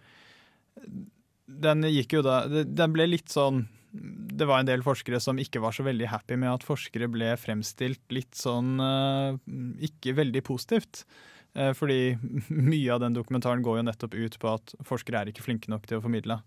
den 1.49 1.87
gikk 1.89 2.19
jo 2.19 2.21
da 2.23 2.43
Den 2.47 2.93
ble 2.93 3.07
litt 3.09 3.33
sånn 3.33 3.65
Det 3.91 4.47
var 4.49 4.61
en 4.61 4.69
del 4.69 4.85
forskere 4.85 5.21
som 5.23 5.39
ikke 5.41 5.63
var 5.65 5.75
så 5.75 5.85
veldig 5.87 6.11
happy 6.13 6.37
med 6.41 6.51
at 6.53 6.67
forskere 6.67 7.09
ble 7.11 7.33
fremstilt 7.41 8.03
litt 8.13 8.37
sånn 8.37 8.77
eh, 8.85 9.39
ikke 9.89 10.17
veldig 10.19 10.43
positivt. 10.47 11.05
Eh, 11.57 11.73
fordi 11.77 12.17
mye 12.73 12.95
av 12.95 13.03
den 13.05 13.17
dokumentaren 13.17 13.65
går 13.65 13.81
jo 13.81 13.87
nettopp 13.89 14.17
ut 14.19 14.39
på 14.41 14.53
at 14.53 14.75
forskere 14.87 15.23
er 15.23 15.33
ikke 15.33 15.47
flinke 15.47 15.73
nok 15.73 15.89
til 15.89 16.01
å 16.01 16.05
formidle. 16.05 16.41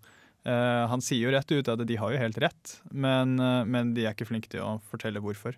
Eh, 0.45 0.83
han 0.91 1.03
sier 1.03 1.25
jo 1.25 1.33
rett 1.33 1.53
ut 1.53 1.71
at 1.73 1.85
de 1.87 1.97
har 1.97 2.13
jo 2.13 2.21
helt 2.21 2.41
rett, 2.41 2.75
men, 2.91 3.35
men 3.39 3.95
de 3.97 4.05
er 4.05 4.13
ikke 4.13 4.29
flinke 4.29 4.51
til 4.51 4.65
å 4.65 4.75
fortelle 4.91 5.21
hvorfor. 5.23 5.57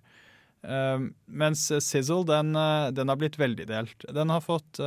Mens 0.63 1.65
Sizzle, 1.83 2.23
den, 2.23 2.55
den 2.95 3.09
har 3.11 3.17
blitt 3.19 3.35
veldig 3.35 3.65
delt. 3.67 4.05
Den 4.15 4.29
har 4.31 4.39
fått 4.39 4.79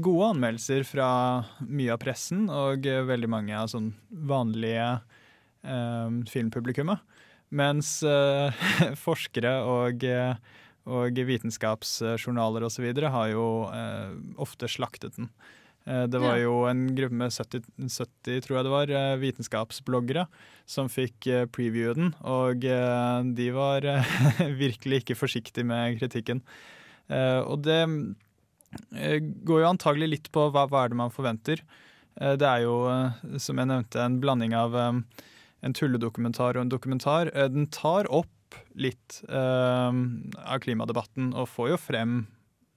gode 0.00 0.28
anmeldelser 0.32 0.86
fra 0.88 1.08
mye 1.60 1.92
av 1.92 2.00
pressen 2.00 2.46
og 2.48 2.88
veldig 3.10 3.28
mange 3.28 3.58
av 3.58 3.68
sånn 3.68 3.90
vanlige 4.08 4.86
filmpublikummet. 6.28 7.00
Mens 7.54 7.98
eh, 8.06 8.64
forskere 9.06 9.56
og, 9.68 10.04
eh, 10.06 10.36
og 10.90 11.18
vitenskapsjournaler 11.28 12.66
osv. 12.66 12.88
har 13.14 13.28
jo 13.32 13.48
eh, 13.72 14.16
ofte 14.40 14.70
slaktet 14.70 15.20
den. 15.20 15.30
Det 15.84 16.16
var 16.16 16.38
jo 16.40 16.62
en 16.64 16.86
gruppe 16.96 17.12
med 17.20 17.28
70, 17.28 17.66
70 17.92 18.38
tror 18.46 18.54
jeg 18.56 18.64
det 18.64 18.70
var, 18.72 18.92
vitenskapsbloggere 19.20 20.22
som 20.64 20.88
fikk 20.88 21.26
preview 21.26 21.50
previewe 21.52 21.96
den, 21.98 22.14
og 22.24 22.64
de 23.36 23.48
var 23.52 23.84
virkelig 24.62 25.02
ikke 25.02 25.18
forsiktige 25.18 25.68
med 25.68 25.98
kritikken. 26.00 26.40
Og 27.12 27.60
det 27.68 27.82
går 29.44 29.60
jo 29.60 29.68
antagelig 29.68 30.08
litt 30.08 30.32
på 30.32 30.46
hva, 30.56 30.64
hva 30.72 30.86
er 30.86 30.94
det 30.94 31.00
man 31.02 31.12
forventer. 31.12 31.60
Det 32.16 32.48
er 32.48 32.64
jo, 32.64 32.80
som 33.36 33.60
jeg 33.60 33.68
nevnte, 33.74 34.00
en 34.00 34.16
blanding 34.24 34.56
av 34.56 34.80
en 35.64 35.74
tulledokumentar 35.76 36.58
og 36.58 36.66
en 36.66 36.72
dokumentar. 36.72 37.30
Eh, 37.34 37.48
Den 37.52 37.66
tar 37.72 38.08
opp 38.12 38.30
litt 38.78 39.22
eh, 39.28 39.90
av 40.44 40.60
klimadebatten 40.62 41.32
og 41.34 41.48
får 41.50 41.72
jo 41.72 41.80
frem 41.80 42.14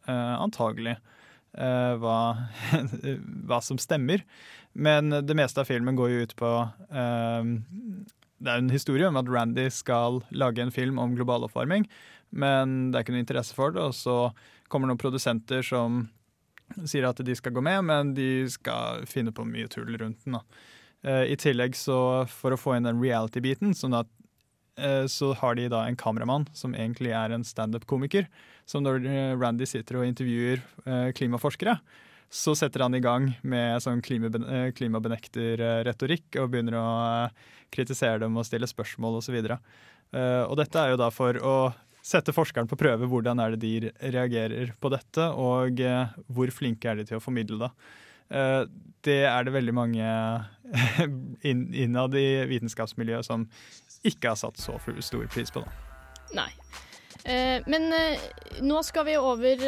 eh, 0.08 0.36
antagelig 0.40 0.96
eh, 0.96 1.94
hva, 2.02 2.20
hva 3.50 3.62
som 3.62 3.80
stemmer. 3.82 4.24
Men 4.78 5.10
det 5.26 5.38
meste 5.38 5.62
av 5.62 5.70
filmen 5.70 5.98
går 5.98 6.14
jo 6.14 6.26
ut 6.26 6.36
på 6.38 6.52
eh, 6.90 7.54
Det 8.38 8.52
er 8.52 8.62
en 8.62 8.74
historie 8.74 9.10
om 9.10 9.18
at 9.20 9.30
Randy 9.30 9.68
skal 9.74 10.22
lage 10.32 10.62
en 10.64 10.74
film 10.74 11.00
om 11.02 11.16
global 11.18 11.46
oppvarming, 11.48 11.88
men 12.30 12.92
det 12.92 13.00
er 13.00 13.06
ikke 13.06 13.16
noe 13.16 13.26
interesse 13.26 13.56
for 13.58 13.74
det. 13.74 13.82
Og 13.82 13.96
så 13.98 14.18
kommer 14.70 14.90
noen 14.90 15.02
produsenter 15.02 15.64
som 15.66 16.08
sier 16.84 17.06
at 17.08 17.22
de 17.24 17.36
skal 17.38 17.54
gå 17.56 17.62
med, 17.64 17.86
men 17.88 18.16
de 18.18 18.48
skal 18.52 19.06
finne 19.08 19.32
på 19.32 19.46
mye 19.48 19.70
tull 19.72 19.94
rundt 19.98 20.26
den. 20.26 20.36
da. 20.36 20.42
Eh, 21.06 21.32
I 21.32 21.36
tillegg, 21.38 21.76
så 21.78 22.26
for 22.32 22.54
å 22.54 22.58
få 22.60 22.76
inn 22.78 22.88
den 22.88 23.02
reality-biten, 23.02 23.74
sånn 23.78 23.94
at 24.00 24.08
eh, 24.80 25.06
så 25.12 25.34
har 25.38 25.56
de 25.60 25.68
da 25.72 25.80
en 25.86 26.00
kameramann 26.00 26.46
som 26.58 26.76
egentlig 26.76 27.12
er 27.16 27.30
en 27.34 27.46
standup-komiker. 27.46 28.24
Som 28.68 28.84
når 28.86 28.96
eh, 29.06 29.38
Randy 29.38 29.66
sitter 29.70 29.98
og 30.02 30.08
intervjuer 30.10 30.58
klimaforskere, 31.18 31.76
så 32.34 32.52
setter 32.60 32.80
han 32.84 32.96
i 32.98 33.04
gang 33.04 33.24
med 33.48 33.80
sånn 33.80 34.02
klimabenekter-retorikk 34.04 36.36
og 36.42 36.50
begynner 36.52 36.76
å 36.76 36.88
kritisere 37.72 38.20
dem 38.26 38.36
og 38.36 38.46
stille 38.48 38.68
spørsmål 38.68 39.18
osv. 39.22 39.38
Uh, 39.48 40.44
og 40.44 40.56
dette 40.60 40.78
er 40.82 40.90
jo 40.92 41.00
da 41.00 41.10
for 41.12 41.40
å 41.40 41.72
sette 42.04 42.36
forskeren 42.36 42.68
på 42.68 42.80
prøve 42.80 43.08
hvordan 43.08 43.40
er 43.44 43.50
det 43.56 43.64
de 43.64 43.92
reagerer 44.12 44.74
på 44.76 44.90
dette, 44.92 45.24
og 45.40 45.80
hvor 46.28 46.52
flinke 46.52 46.90
er 46.92 46.96
de 47.00 47.06
til 47.08 47.18
å 47.20 47.24
formidle 47.24 47.60
det. 47.64 47.72
Eh, 48.30 48.64
det 49.08 49.22
er 49.30 49.48
det 49.48 49.54
veldig 49.56 49.76
mange 49.76 50.08
innad 51.84 52.16
i 52.18 52.28
vitenskapsmiljøet 52.50 53.28
som 53.28 53.48
ikke 54.08 54.34
har 54.34 54.40
satt 54.40 54.60
så 54.60 54.78
stor 55.00 55.28
pris 55.32 55.54
på. 55.54 55.64
Da. 55.64 56.42
Nei. 56.42 56.52
Eh, 57.28 57.64
men 57.72 57.90
eh, 57.96 58.28
nå 58.64 58.82
skal 58.88 59.08
vi 59.08 59.18
over 59.20 59.64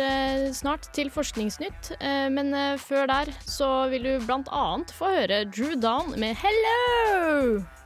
snart 0.56 0.92
til 0.96 1.12
Forskningsnytt. 1.14 1.94
Men 2.36 2.54
før 2.82 3.10
der 3.10 3.34
så 3.48 3.90
vil 3.92 4.08
du 4.08 4.14
blant 4.28 4.52
annet 4.52 4.94
få 4.96 5.12
høre 5.16 5.44
Drew 5.50 5.76
Down 5.80 6.16
med 6.20 6.36
'Hello'. 6.40 7.79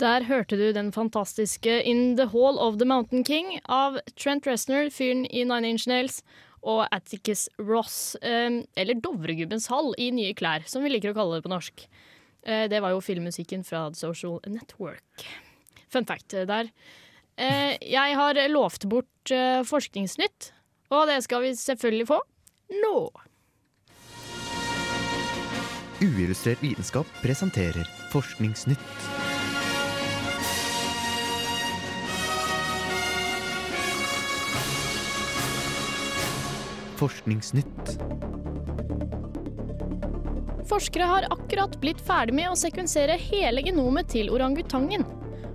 Der 0.00 0.24
hørte 0.24 0.56
du 0.56 0.70
den 0.72 0.88
fantastiske 0.96 1.74
In 1.84 2.14
the 2.16 2.24
Hall 2.32 2.56
of 2.56 2.78
the 2.80 2.86
Mountain 2.88 3.20
King 3.24 3.58
av 3.68 3.98
Trent 4.16 4.46
Reznor, 4.48 4.88
fyren 4.88 5.26
i 5.28 5.42
Nine 5.44 5.74
Inch 5.74 5.84
Nails, 5.90 6.22
og 6.64 6.86
Atticus 6.88 7.50
Ross, 7.58 8.16
eh, 8.22 8.62
eller 8.80 8.96
Dovregubbens 8.96 9.68
hall 9.68 9.92
i 10.00 10.08
nye 10.10 10.32
klær, 10.32 10.64
som 10.64 10.84
vi 10.84 10.94
liker 10.94 11.12
å 11.12 11.18
kalle 11.18 11.36
det 11.36 11.44
på 11.44 11.52
norsk. 11.52 11.84
Eh, 12.46 12.64
det 12.72 12.80
var 12.80 12.94
jo 12.94 13.04
filmmusikken 13.04 13.64
fra 13.66 13.90
The 13.90 14.00
Social 14.00 14.40
Network. 14.48 15.26
Fun 15.92 16.08
fact 16.08 16.32
der. 16.32 16.72
Eh, 17.36 17.76
jeg 17.84 18.16
har 18.16 18.40
lovt 18.48 18.88
bort 18.88 19.30
eh, 19.30 19.60
Forskningsnytt, 19.68 20.52
og 20.96 21.08
det 21.12 21.20
skal 21.28 21.44
vi 21.44 21.52
selvfølgelig 21.60 22.08
få 22.08 22.22
nå. 22.80 22.98
Uillustrert 26.00 26.64
vitenskap 26.64 27.08
presenterer 27.20 27.84
Forskningsnytt. 28.14 29.29
Forskningsnytt. 37.00 37.94
Forskere 40.68 41.02
har 41.02 41.26
akkurat 41.30 41.80
blitt 41.80 42.00
ferdig 42.04 42.34
med 42.36 42.50
å 42.50 42.58
sekvensere 42.58 43.16
hele 43.16 43.62
genomet 43.64 44.10
til 44.12 44.28
orangutangen. 44.28 45.06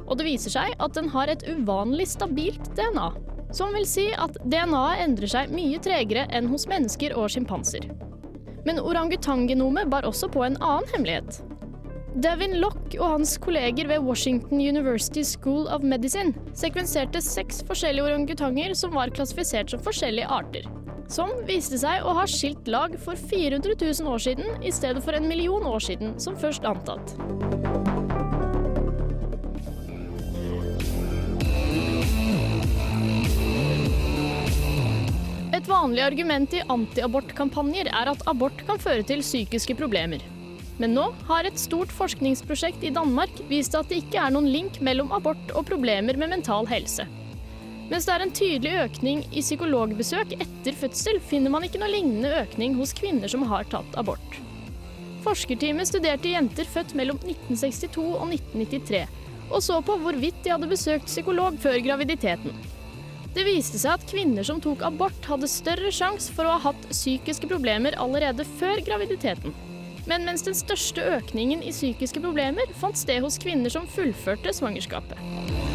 Og 0.08 0.18
det 0.18 0.26
viser 0.26 0.56
seg 0.56 0.74
at 0.82 0.96
den 0.98 1.12
har 1.14 1.30
et 1.30 1.46
uvanlig 1.46 2.08
stabilt 2.10 2.72
DNA. 2.78 3.12
Som 3.54 3.78
vil 3.78 3.86
si 3.86 4.08
at 4.18 4.40
DNA-et 4.42 5.04
endrer 5.06 5.32
seg 5.32 5.54
mye 5.54 5.78
tregere 5.86 6.26
enn 6.34 6.50
hos 6.50 6.66
mennesker 6.72 7.14
og 7.14 7.30
sjimpanser. 7.36 7.86
Men 8.66 8.82
orangutanggenomet 8.82 9.92
bar 9.94 10.08
også 10.10 10.32
på 10.34 10.48
en 10.48 10.58
annen 10.58 10.90
hemmelighet. 10.96 11.44
Devin 12.26 12.58
Lock 12.64 12.96
og 12.96 13.06
hans 13.20 13.36
kolleger 13.44 13.92
ved 13.92 14.02
Washington 14.08 14.64
University 14.64 15.22
School 15.22 15.70
of 15.70 15.86
Medicine 15.86 16.34
sekvenserte 16.58 17.22
seks 17.22 17.62
forskjellige 17.70 18.10
orangutanger 18.10 18.74
som 18.74 18.98
var 18.98 19.14
klassifisert 19.14 19.76
som 19.76 19.86
forskjellige 19.86 20.32
arter. 20.40 20.66
Som 21.06 21.30
viste 21.46 21.78
seg 21.78 22.02
å 22.02 22.16
ha 22.18 22.26
skilt 22.26 22.66
lag 22.72 22.96
for 22.98 23.20
400 23.30 23.76
000 23.78 24.10
år 24.10 24.22
siden 24.24 24.64
i 24.66 24.72
stedet 24.74 25.04
for 25.06 25.14
en 25.14 25.28
million 25.30 25.66
år 25.70 25.84
siden, 25.86 26.16
som 26.20 26.38
først 26.38 26.66
antatt. 26.66 27.14
Et 35.56 35.68
vanlig 35.70 36.02
argument 36.04 36.54
i 36.58 36.64
antiabortkampanjer 36.74 37.88
er 37.94 38.10
at 38.12 38.26
abort 38.30 38.66
kan 38.68 38.82
føre 38.82 39.06
til 39.06 39.22
psykiske 39.24 39.78
problemer. 39.78 40.24
Men 40.82 40.98
nå 40.98 41.06
har 41.30 41.48
et 41.48 41.62
stort 41.62 41.94
forskningsprosjekt 41.96 42.84
i 42.84 42.92
Danmark 42.94 43.38
vist 43.48 43.78
at 43.78 43.88
det 43.94 44.02
ikke 44.04 44.26
er 44.26 44.34
noen 44.36 44.50
link 44.52 44.82
mellom 44.84 45.14
abort 45.16 45.54
og 45.54 45.70
problemer 45.70 46.18
med 46.20 46.34
mental 46.34 46.68
helse. 46.68 47.06
Mens 47.86 48.08
det 48.08 48.14
er 48.16 48.24
en 48.24 48.34
tydelig 48.34 48.72
økning 48.82 49.20
i 49.30 49.44
psykologbesøk 49.46 50.34
etter 50.40 50.78
fødsel, 50.80 51.20
finner 51.22 51.54
man 51.54 51.68
ikke 51.68 51.82
noe 51.82 51.92
lignende 51.92 52.32
økning 52.42 52.74
hos 52.80 52.96
kvinner 52.98 53.30
som 53.30 53.46
har 53.52 53.68
tatt 53.70 54.00
abort. 54.02 54.40
Forskerteamet 55.26 55.90
studerte 55.90 56.32
jenter 56.34 56.66
født 56.70 56.96
mellom 56.98 57.20
1962 57.22 58.02
og 58.02 58.34
1993, 58.34 59.04
og 59.52 59.62
så 59.62 59.78
på 59.86 60.00
hvorvidt 60.02 60.42
de 60.46 60.54
hadde 60.56 60.70
besøkt 60.70 61.12
psykolog 61.12 61.60
før 61.62 61.78
graviditeten. 61.86 62.58
Det 63.36 63.44
viste 63.46 63.78
seg 63.78 64.00
at 64.00 64.08
kvinner 64.10 64.46
som 64.48 64.62
tok 64.64 64.82
abort, 64.88 65.22
hadde 65.30 65.50
større 65.52 65.92
sjanse 65.94 66.34
for 66.34 66.48
å 66.48 66.56
ha 66.56 66.70
hatt 66.70 66.90
psykiske 66.90 67.50
problemer 67.52 67.98
allerede 68.02 68.48
før 68.58 68.82
graviditeten. 68.86 69.54
Men 70.10 70.26
mens 70.26 70.46
den 70.46 70.58
største 70.58 71.04
økningen 71.18 71.62
i 71.66 71.74
psykiske 71.74 72.22
problemer 72.24 72.70
fant 72.80 72.98
sted 72.98 73.26
hos 73.26 73.42
kvinner 73.42 73.74
som 73.74 73.90
fullførte 73.90 74.54
svangerskapet. 74.56 75.75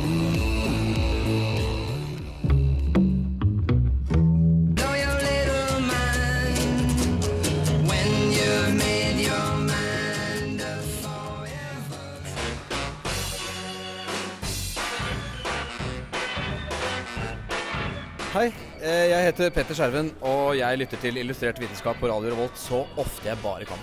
Jeg 19.31 19.37
heter 19.37 19.53
Petter 19.55 19.77
Skjerven, 19.79 20.09
og 20.27 20.57
jeg 20.59 20.79
lytter 20.81 20.99
til 20.99 21.19
Illustrert 21.21 21.59
vitenskap 21.62 21.99
på 22.03 22.09
Radio 22.11 22.33
Revolt 22.33 22.57
så 22.59 22.81
ofte 22.99 23.29
jeg 23.29 23.38
bare 23.38 23.69
kan. 23.69 23.79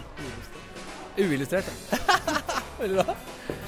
Uillustrert. 1.16 1.70
Veldig 2.82 2.98
bra. 3.00 3.16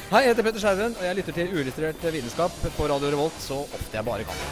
Hei, 0.10 0.26
jeg 0.26 0.34
heter 0.34 0.48
Petter 0.50 0.60
Skjerven, 0.60 0.98
og 1.00 1.06
jeg 1.08 1.18
lytter 1.22 1.38
til 1.38 1.54
Uillustrert 1.56 2.04
vitenskap 2.04 2.58
på 2.76 2.90
Radio 2.92 3.14
Revolt 3.14 3.40
så 3.40 3.62
ofte 3.64 3.96
jeg 3.96 4.04
bare 4.10 4.28
kan. 4.28 4.44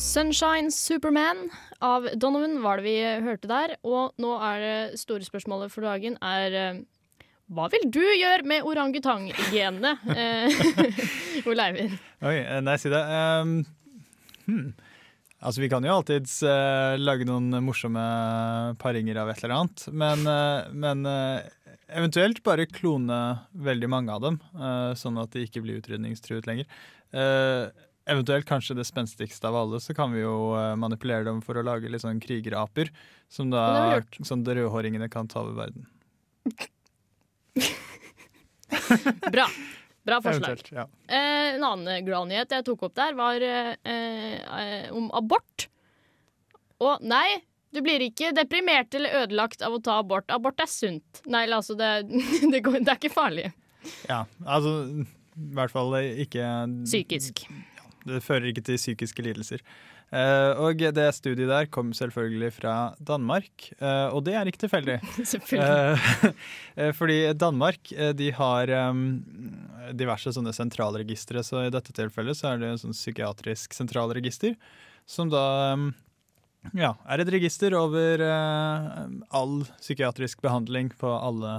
Sunshine 0.00 0.72
Superman 0.72 1.50
av 1.84 2.08
Donovan 2.16 2.56
var 2.64 2.80
det 2.80 2.88
vi 2.88 2.96
hørte 3.26 3.52
der. 3.52 3.76
Og 3.84 4.16
nå 4.16 4.32
er 4.48 4.64
det 4.64 5.00
store 5.04 5.28
spørsmålet 5.28 5.72
for 5.76 5.84
dagen 5.84 6.16
er 6.24 6.56
eh, 6.56 6.80
hva 7.52 7.68
vil 7.72 7.84
du 7.92 8.02
gjøre 8.02 8.46
med 8.48 8.66
orangutang-genene? 8.68 9.96
Oleivind? 10.08 11.46
Ole 11.50 11.68
Eivind. 11.68 11.98
Oi, 12.22 12.36
eh, 12.40 12.60
nei, 12.64 12.78
si 12.80 12.92
det. 12.92 13.02
Um, 13.02 13.56
hmm. 14.46 14.68
Altså, 15.42 15.58
vi 15.64 15.68
kan 15.72 15.82
jo 15.84 15.94
alltids 15.96 16.36
uh, 16.46 16.94
lage 17.00 17.26
noen 17.26 17.50
morsomme 17.66 18.02
paringer 18.78 19.18
av 19.24 19.32
et 19.32 19.42
eller 19.42 19.56
annet, 19.56 19.88
men, 19.90 20.22
uh, 20.30 20.70
men 20.70 21.02
uh, 21.08 21.42
eventuelt 21.96 22.42
bare 22.44 22.66
klone 22.70 23.20
veldig 23.52 23.88
mange 23.90 24.12
av 24.12 24.22
dem, 24.24 24.38
eh, 24.54 24.92
sånn 24.98 25.18
at 25.20 25.32
de 25.34 25.46
ikke 25.46 25.62
blir 25.64 25.80
utrydningstruet 25.80 26.48
lenger. 26.48 26.68
Eh, 27.12 27.68
eventuelt 28.12 28.48
kanskje 28.48 28.76
det 28.78 28.88
spenstigste 28.88 29.48
av 29.48 29.56
alle, 29.56 29.80
så 29.80 29.94
kan 29.94 30.12
vi 30.12 30.22
jo 30.22 30.54
eh, 30.58 30.74
manipulere 30.76 31.24
dem 31.28 31.42
for 31.44 31.58
å 31.58 31.66
lage 31.66 31.90
litt 31.90 32.04
sånn 32.04 32.22
krigeraper, 32.22 32.90
som 33.28 33.50
da 33.52 34.00
sånn 34.20 34.44
de 34.44 34.58
rødhåringene 34.58 35.10
kan 35.12 35.28
ta 35.28 35.44
over 35.44 35.66
verden. 35.66 35.86
Bra. 39.32 39.46
Bra 40.02 40.18
forslag. 40.22 40.60
Ja. 40.70 40.88
Eh, 41.08 41.54
en 41.54 41.64
annen 41.64 42.04
glad-nyhet 42.06 42.50
jeg 42.56 42.66
tok 42.66 42.88
opp 42.88 42.94
der, 42.98 43.14
var 43.14 43.44
eh, 43.46 43.74
eh, 43.86 44.88
om 44.94 45.10
abort. 45.14 45.68
Og 46.82 47.04
nei, 47.06 47.38
du 47.70 47.80
blir 47.84 48.02
ikke 48.08 48.32
deprimert 48.34 48.94
eller 48.98 49.22
ødelagt 49.22 49.62
av 49.62 49.76
å 49.76 49.82
ta 49.84 50.00
abort. 50.02 50.30
Abort 50.34 50.60
er 50.62 50.70
sunt. 50.70 51.22
Nei, 51.30 51.44
altså, 51.46 51.78
det, 51.78 51.92
det, 52.52 52.62
går, 52.64 52.80
det 52.82 52.96
er 52.96 52.98
ikke 52.98 53.14
farlig. 53.14 53.52
Ja, 54.08 54.24
altså 54.44 54.76
i 54.82 55.54
hvert 55.56 55.72
fall 55.72 55.94
ikke 56.02 56.48
Psykisk. 56.84 57.46
Ja, 57.78 57.86
det 58.10 58.20
fører 58.26 58.50
ikke 58.50 58.64
til 58.66 58.78
psykiske 58.80 59.24
lidelser. 59.24 59.62
Eh, 60.12 60.60
og 60.60 60.82
det 60.92 61.06
studiet 61.16 61.48
der 61.48 61.68
kom 61.72 61.92
selvfølgelig 61.96 62.50
fra 62.58 62.74
Danmark, 63.00 63.70
eh, 63.78 64.12
og 64.12 64.20
det 64.26 64.34
er 64.36 64.48
ikke 64.48 64.60
tilfeldig. 64.66 64.98
Selvfølgelig. 65.32 66.34
Eh, 66.72 66.88
fordi 66.96 67.34
Danmark 67.36 67.90
de 68.16 68.30
har 68.32 68.70
em, 68.72 69.00
diverse 69.92 70.30
sånne 70.32 70.54
sentralregistre, 70.56 71.42
så 71.44 71.66
i 71.66 71.72
dette 71.72 71.92
tilfellet 71.92 72.38
så 72.38 72.48
er 72.48 72.62
det 72.62 72.70
en 72.70 72.80
sånn 72.80 72.96
psykiatrisk 72.96 73.76
sentralregister, 73.76 74.54
som 75.04 75.28
da 75.28 75.42
em, 75.74 75.90
ja, 76.72 76.94
er 77.04 77.20
et 77.20 77.32
register 77.34 77.76
over 77.76 78.24
all 78.24 79.54
psykiatrisk 79.82 80.40
behandling 80.40 80.88
på 80.96 81.12
alle 81.12 81.58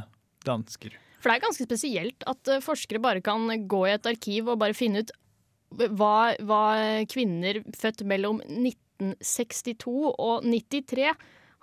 dansker. 0.49 0.97
For 1.21 1.29
det 1.29 1.37
er 1.37 1.45
ganske 1.45 1.69
spesielt 1.69 2.25
at 2.25 2.55
forskere 2.65 3.03
bare 3.03 3.21
kan 3.21 3.45
gå 3.69 3.85
i 3.85 3.93
et 3.93 4.09
arkiv 4.09 4.49
og 4.49 4.63
bare 4.65 4.73
finne 4.73 5.05
ut 5.05 5.13
hva, 5.77 6.33
hva 6.43 6.63
kvinner 7.09 7.61
født 7.77 8.03
mellom 8.09 8.41
1962 8.45 9.93
og 10.13 10.45
93 10.45 11.13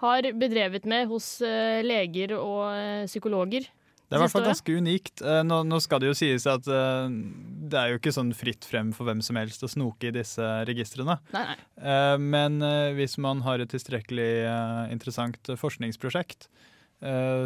har 0.00 0.30
bedrevet 0.40 0.86
med 0.88 1.10
hos 1.10 1.36
eh, 1.44 1.82
leger 1.84 2.34
og 2.38 2.70
eh, 2.72 3.04
psykologer. 3.10 3.68
Det 4.10 4.16
er 4.16 4.18
i 4.18 4.22
hvert 4.24 4.32
fall 4.32 4.48
ganske 4.48 4.74
unikt. 4.74 5.20
Eh, 5.22 5.42
Nå, 5.46 5.60
nå 5.68 5.78
skal 5.84 6.00
det 6.02 6.08
jo 6.10 6.16
sies 6.18 6.46
at 6.50 6.66
det 6.66 7.78
er 7.78 7.92
jo 7.92 8.00
ikke 8.00 8.14
sånn 8.14 8.32
fritt 8.34 8.66
frem 8.66 8.94
for 8.96 9.06
hvem 9.06 9.20
som 9.22 9.38
helst 9.38 9.62
å 9.62 9.70
snoke 9.70 10.08
i 10.08 10.14
disse 10.16 10.46
registrene. 10.66 11.20
Nei, 11.36 11.44
nei. 11.52 11.58
Men 12.18 12.58
hvis 12.96 13.14
man 13.22 13.44
har 13.46 13.62
et 13.62 13.70
tilstrekkelig 13.70 14.32
interessant 14.90 15.52
forskningsprosjekt, 15.60 16.48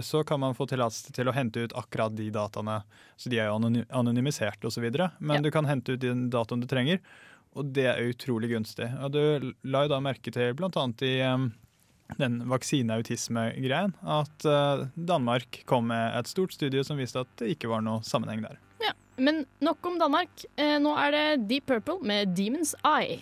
så 0.02 0.24
kan 0.26 0.40
man 0.42 0.54
få 0.58 0.66
tillatelse 0.66 1.12
til 1.14 1.28
å 1.30 1.34
hente 1.36 1.62
ut 1.62 1.72
akkurat 1.78 2.14
de 2.18 2.26
dataene. 2.34 2.80
Så 3.16 3.30
de 3.30 3.38
er 3.38 3.46
jo 3.46 3.58
anony- 3.60 3.84
anonymisert 3.94 4.64
osv., 4.66 4.88
men 5.20 5.36
Ja. 5.36 5.42
du 5.42 5.50
kan 5.54 5.64
hente 5.64 5.92
ut 5.94 6.00
den 6.00 6.28
dataen 6.30 6.60
du 6.60 6.66
trenger. 6.66 6.98
Og 7.54 7.72
det 7.72 7.84
er 7.86 8.02
utrolig 8.10 8.50
gunstig. 8.50 8.88
Og 9.00 9.12
du 9.14 9.52
la 9.62 9.82
jo 9.84 9.88
da 9.94 10.00
merke 10.00 10.32
til 10.34 10.54
blant 10.58 10.74
annet 10.76 11.02
i 11.06 11.20
eh, 11.22 11.44
den 12.18 12.40
vaksineautisme-greien, 12.50 13.94
at 14.02 14.44
eh, 14.44 14.86
Danmark 14.98 15.62
kom 15.64 15.86
med 15.86 16.18
et 16.18 16.26
stort 16.26 16.52
studie 16.52 16.82
som 16.84 16.98
viste 16.98 17.22
at 17.22 17.30
det 17.38 17.54
ikke 17.54 17.70
var 17.70 17.80
noe 17.86 18.02
sammenheng 18.02 18.42
der. 18.42 18.58
Ja, 18.82 18.90
men 19.22 19.44
nok 19.62 19.78
om 19.86 20.00
Danmark. 20.02 20.44
Eh, 20.58 20.78
nå 20.82 20.96
er 20.98 21.14
det 21.14 21.48
Deep 21.48 21.66
Purple 21.70 22.00
med 22.02 22.34
Demon's 22.36 22.74
Eye. 22.82 23.20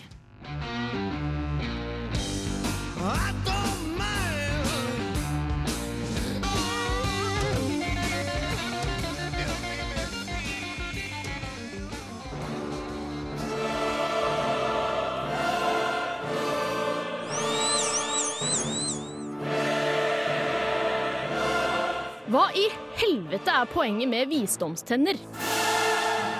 Hva 22.33 22.47
i 22.57 22.63
helvete 22.97 23.53
er 23.53 23.67
poenget 23.69 24.09
med 24.09 24.31
visdomstenner? 24.31 25.19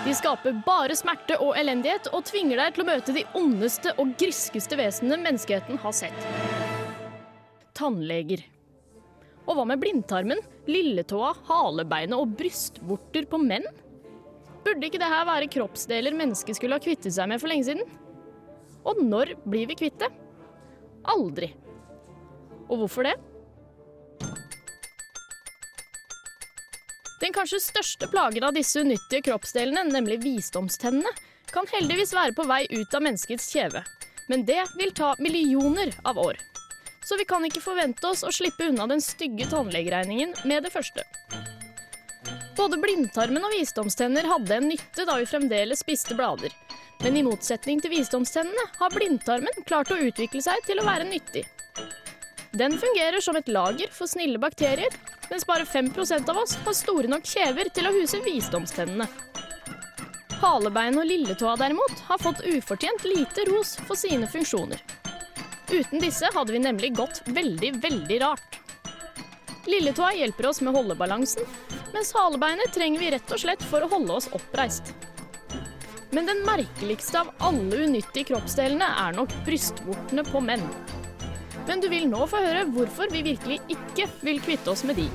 De 0.07 0.13
skaper 0.17 0.55
bare 0.65 0.95
smerte 0.97 1.37
og 1.45 1.51
elendighet 1.59 2.07
og 2.17 2.23
tvinger 2.31 2.63
deg 2.63 2.73
til 2.73 2.85
å 2.85 2.87
møte 2.89 3.13
de 3.13 3.25
ondeste 3.37 3.93
og 4.01 4.15
griskeste 4.17 4.79
vesenene 4.79 5.21
menneskeheten 5.27 5.77
har 5.83 5.93
sett. 5.93 6.25
Tannleger. 7.77 8.41
Og 9.45 9.59
hva 9.59 9.67
med 9.69 9.83
blindtarmen, 9.83 10.41
lilletåa, 10.71 11.35
halebeinet 11.51 12.17
og 12.17 12.39
brystvorter 12.41 13.27
på 13.29 13.43
menn? 13.43 13.67
Burde 14.65 14.89
ikke 14.89 15.03
dette 15.03 15.19
være 15.29 15.51
kroppsdeler 15.53 16.17
mennesket 16.17 16.57
skulle 16.57 16.79
ha 16.79 16.85
kvittet 16.87 17.13
seg 17.19 17.29
med 17.29 17.43
for 17.43 17.53
lenge 17.53 17.69
siden? 17.69 17.85
Og 18.89 19.05
når 19.05 19.35
blir 19.45 19.69
vi 19.69 19.77
kvitt 19.83 20.01
det? 20.01 20.09
Aldri. 21.13 21.51
Og 22.71 22.81
hvorfor 22.87 23.11
det? 23.11 23.19
Den 27.23 27.35
kanskje 27.35 27.61
største 27.63 28.09
plagen 28.11 28.43
av 28.43 28.57
disse 28.57 28.81
unyttige 28.83 29.23
kroppsdelene, 29.29 29.85
nemlig 29.95 30.19
visdomstennene, 30.25 31.11
kan 31.53 31.69
heldigvis 31.71 32.15
være 32.17 32.35
på 32.35 32.47
vei 32.49 32.65
ut 32.73 32.95
av 32.99 33.05
menneskets 33.05 33.47
kjeve. 33.53 33.85
Men 34.27 34.43
det 34.49 34.65
vil 34.79 34.91
ta 34.97 35.13
millioner 35.23 35.93
av 36.03 36.19
år. 36.19 36.41
Så 37.07 37.19
vi 37.19 37.27
kan 37.29 37.45
ikke 37.47 37.63
forvente 37.63 38.09
oss 38.09 38.25
å 38.27 38.33
slippe 38.35 38.67
unna 38.71 38.89
den 38.91 39.03
stygge 39.03 39.47
tannlegeregningen 39.51 40.35
med 40.51 40.67
det 40.67 40.73
første. 40.75 41.07
Både 42.59 42.79
blindtarmen 42.83 43.47
og 43.47 43.55
visdomstenner 43.55 44.27
hadde 44.29 44.59
en 44.59 44.71
nytte 44.73 45.07
da 45.07 45.19
vi 45.21 45.29
fremdeles 45.31 45.83
spiste 45.83 46.19
blader. 46.19 46.55
Men 47.03 47.19
i 47.19 47.25
motsetning 47.27 47.83
til 47.83 47.95
visdomstennene 47.95 48.67
har 48.79 48.95
blindtarmen 48.95 49.67
klart 49.67 49.95
å 49.95 49.99
utvikle 49.99 50.43
seg 50.43 50.63
til 50.67 50.83
å 50.83 50.87
være 50.87 51.07
nyttig. 51.07 51.47
Den 52.53 52.79
fungerer 52.79 53.21
som 53.21 53.37
et 53.37 53.49
lager 53.49 53.89
for 53.97 54.11
snille 54.11 54.37
bakterier, 54.39 54.93
mens 55.31 55.47
bare 55.49 55.65
5% 55.65 56.29
av 56.29 56.37
oss 56.43 56.59
har 56.67 56.75
store 56.77 57.09
nok 57.09 57.25
kjever 57.25 57.71
til 57.73 57.89
å 57.89 57.93
huse 57.95 58.21
visdomstennene. 58.27 59.07
Halebein 60.43 60.99
og 61.01 61.07
lilletåa 61.09 61.55
derimot 61.57 62.03
har 62.11 62.21
fått 62.21 62.43
ufortjent 62.45 63.07
lite 63.09 63.47
ros 63.49 63.77
for 63.87 63.97
sine 63.97 64.29
funksjoner. 64.29 64.83
Uten 65.73 66.03
disse 66.03 66.29
hadde 66.35 66.53
vi 66.53 66.61
nemlig 66.61 66.93
gått 66.99 67.23
veldig, 67.33 67.73
veldig 67.81 68.21
rart. 68.21 68.61
Lilletåa 69.65 70.13
hjelper 70.19 70.51
oss 70.51 70.61
med 70.61 70.77
holdebalansen, 70.77 71.49
mens 71.95 72.13
halebeinet 72.13 72.75
trenger 72.75 73.01
vi 73.01 73.13
rett 73.15 73.33
og 73.33 73.41
slett 73.41 73.65
for 73.65 73.81
å 73.81 73.93
holde 73.95 74.19
oss 74.19 74.29
oppreist. 74.37 74.93
Men 76.13 76.29
den 76.29 76.43
merkeligste 76.45 77.23
av 77.23 77.33
alle 77.41 77.87
unyttige 77.87 78.35
kroppsdelene 78.35 78.91
er 79.07 79.17
nok 79.17 79.33
brystvortene 79.47 80.27
på 80.29 80.45
menn. 80.45 80.67
Men 81.67 81.83
du 81.83 81.89
vil 81.93 82.09
nå 82.11 82.25
få 82.27 82.41
høre 82.43 82.65
hvorfor 82.75 83.13
vi 83.13 83.23
virkelig 83.27 83.61
ikke 83.71 84.09
vil 84.23 84.41
kvitte 84.43 84.73
oss 84.73 84.83
med 84.89 84.99
de. 84.99 85.07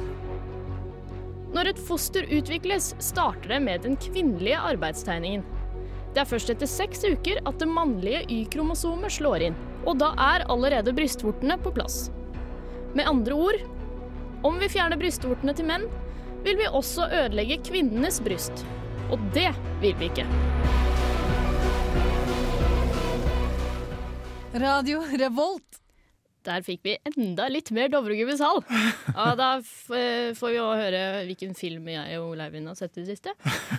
Når 1.56 1.72
et 1.72 1.80
foster 1.88 2.28
utvikles, 2.32 2.92
starter 3.04 3.56
det 3.56 3.62
med 3.64 3.84
den 3.84 3.96
kvinnelige 4.00 4.60
arbeidstegningen. 4.72 5.46
Det 6.14 6.24
er 6.24 6.30
først 6.30 6.52
etter 6.52 6.70
seks 6.70 7.04
uker 7.06 7.40
at 7.46 7.60
det 7.62 7.68
mannlige 7.70 8.24
Y-kromosomet 8.32 9.14
slår 9.18 9.50
inn, 9.50 9.58
og 9.86 10.00
da 10.02 10.14
er 10.24 10.46
allerede 10.52 10.96
brystvortene 10.96 11.60
på 11.62 11.74
plass. 11.76 12.08
Med 12.98 13.08
andre 13.10 13.36
ord, 13.36 13.60
om 14.48 14.60
vi 14.62 14.70
fjerner 14.72 15.00
brystvortene 15.00 15.56
til 15.58 15.68
menn, 15.70 15.88
vil 16.46 16.60
vi 16.60 16.70
også 16.70 17.10
ødelegge 17.10 17.60
kvinnenes 17.68 18.22
bryst. 18.24 18.64
Og 19.12 19.20
det 19.36 19.50
vil 19.82 19.96
vi 20.00 20.12
ikke. 20.12 20.28
Radio 24.58 25.04
Revolt. 25.20 25.87
Der 26.48 26.64
fikk 26.64 26.86
vi 26.88 26.96
enda 27.10 27.50
litt 27.52 27.74
mer 27.76 27.92
Dovregubbes 27.92 28.42
hall. 28.46 28.62
Og 28.64 29.32
da 29.40 29.50
eh, 29.60 30.34
får 30.38 30.54
vi 30.54 30.62
òg 30.64 30.84
høre 30.86 31.04
hvilken 31.28 31.58
film 31.58 31.90
jeg 31.92 32.22
og 32.22 32.38
Leivind 32.40 32.72
har 32.72 32.80
sett 32.80 32.96
i 32.96 33.04
det 33.04 33.18
siste. 33.18 33.36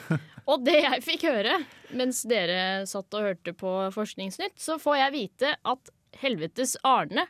Og 0.48 0.62
det 0.64 0.78
jeg 0.80 1.04
fikk 1.04 1.26
høre 1.28 1.58
mens 1.96 2.22
dere 2.28 2.86
satt 2.88 3.12
og 3.16 3.26
hørte 3.26 3.52
på 3.52 3.72
Forskningsnytt, 3.92 4.56
så 4.56 4.78
får 4.80 4.96
jeg 4.96 5.12
vite 5.12 5.50
at 5.60 5.90
helvetes 6.22 6.72
Arne 6.88 7.26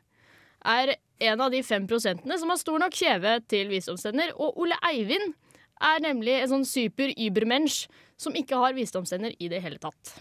er 0.62 0.94
en 1.27 1.42
av 1.42 1.51
de 1.51 1.64
fem 1.66 1.87
prosentene 1.90 2.38
som 2.38 2.53
har 2.53 2.61
stor 2.61 2.79
nok 2.79 2.94
kjeve 2.94 3.35
til 3.51 3.70
visdomstenner. 3.72 4.31
Og 4.38 4.59
Ole 4.62 4.79
Eivind 4.87 5.35
er 5.83 6.03
nemlig 6.03 6.37
en 6.38 6.53
sånn 6.53 6.66
super-übermensch 6.66 7.87
som 8.18 8.38
ikke 8.38 8.59
har 8.59 8.79
visdomstenner 8.79 9.35
i 9.38 9.51
det 9.51 9.62
hele 9.66 9.83
tatt. 9.83 10.14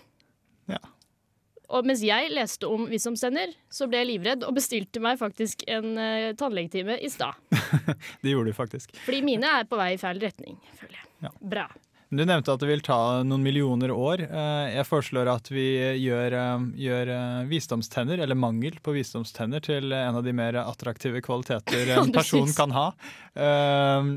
Og 1.68 1.88
mens 1.88 2.00
jeg 2.06 2.30
leste 2.32 2.68
om 2.70 2.86
visdomstenner, 2.88 3.52
så 3.68 3.90
ble 3.92 4.00
jeg 4.00 4.10
livredd 4.14 4.46
og 4.48 4.56
bestilte 4.56 5.02
meg 5.04 5.20
faktisk 5.20 5.66
en 5.68 5.98
uh, 6.00 6.30
tannlegetime 6.40 6.96
i 7.04 7.10
stad. 7.12 7.36
Det 8.24 8.32
gjorde 8.32 8.54
du 8.54 8.56
faktisk. 8.56 8.96
Fordi 9.04 9.20
mine 9.26 9.50
er 9.60 9.68
på 9.68 9.80
vei 9.80 9.92
i 9.98 10.00
feil 10.00 10.22
retning, 10.24 10.56
føler 10.80 11.02
jeg. 11.02 11.12
Ja. 11.28 11.34
Bra. 11.42 11.66
Du 12.08 12.22
nevnte 12.24 12.54
at 12.54 12.62
det 12.64 12.70
vil 12.70 12.80
ta 12.88 13.20
noen 13.28 13.44
millioner 13.44 13.92
år. 13.92 14.22
Eh, 14.24 14.68
Jeg 14.78 14.88
foreslår 14.88 15.28
at 15.28 15.50
vi 15.52 15.66
gjør, 16.00 16.36
eh, 16.40 16.62
gjør 16.80 17.10
visdomstenner, 17.50 18.22
eller 18.24 18.38
mangel 18.40 18.78
på 18.80 18.94
visdomstenner, 18.96 19.60
til 19.60 19.92
en 19.92 20.16
av 20.16 20.24
de 20.24 20.32
mer 20.32 20.56
attraktive 20.62 21.20
kvaliteter 21.26 21.92
en 21.98 22.14
person 22.16 22.48
kan 22.56 22.72
ha. 22.72 22.86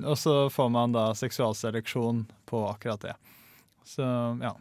Og 0.07 0.15
så 0.23 0.37
får 0.55 0.71
man 0.71 0.95
da 0.95 1.09
seksualseleksjon 1.19 2.29
på 2.47 2.63
akkurat 2.71 3.09
det. 3.09 3.17
Så 3.91 4.07
ja. 4.39 4.55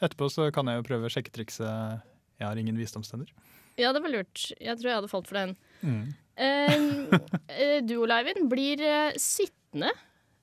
Etterpå 0.00 0.28
så 0.30 0.48
kan 0.54 0.66
jeg 0.70 0.78
jo 0.80 0.86
prøve 0.86 1.10
sjekketrikset 1.10 1.66
'jeg 2.38 2.46
har 2.46 2.56
ingen 2.56 2.76
visdomstenner'. 2.78 3.30
Ja, 3.78 3.92
det 3.92 4.02
var 4.02 4.10
lurt. 4.10 4.52
Jeg 4.60 4.76
tror 4.78 4.88
jeg 4.90 4.94
hadde 4.98 5.08
falt 5.10 5.26
for 5.28 5.34
den. 5.38 5.56
Mm. 5.82 6.14
Eh, 6.38 7.80
du, 7.82 7.96
Oleivind, 8.04 8.48
blir 8.50 8.78
eh, 8.80 9.12
sittende. 9.18 9.90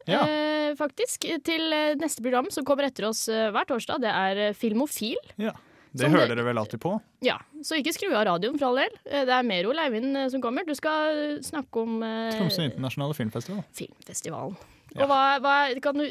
Ja. 0.05 0.25
eh, 0.27 0.73
faktisk, 0.75 1.23
til 1.43 1.71
eh, 1.73 1.95
neste 1.95 2.21
program 2.21 2.49
som 2.51 2.65
kommer 2.67 2.83
etter 2.89 3.07
oss 3.07 3.29
hver 3.29 3.65
torsdag. 3.65 4.01
Det 4.03 4.11
er 4.11 4.53
Filmofil. 4.53 5.15
Ja. 5.37 5.53
Det 5.95 6.01
Som 6.09 6.11
hører 6.11 6.27
det- 6.27 6.35
dere 6.35 6.45
vel 6.49 6.57
alltid 6.59 6.81
på? 6.83 6.99
Ja, 7.23 7.37
Så 7.63 7.77
ikke 7.79 7.93
skru 7.95 8.11
av 8.13 8.25
radioen 8.27 8.59
for 8.59 8.67
all 8.67 8.75
del. 8.75 8.89
Det 9.05 9.29
er 9.31 9.43
mer 9.47 9.63
Ole 9.69 9.79
Eivind 9.87 10.29
som 10.31 10.41
kommer. 10.41 10.65
Du 10.67 10.75
skal 10.75 11.39
snakke 11.41 11.79
om 11.81 12.03
eh, 12.03 12.31
Tromsø 12.35 12.67
internasjonale 12.67 13.15
filmfestival. 13.15 13.63
Filmfestivalen. 13.73 14.57
Og 14.95 15.09
hva, 15.09 15.21
hva 15.43 15.55
kan, 15.83 15.99
du, 15.99 16.07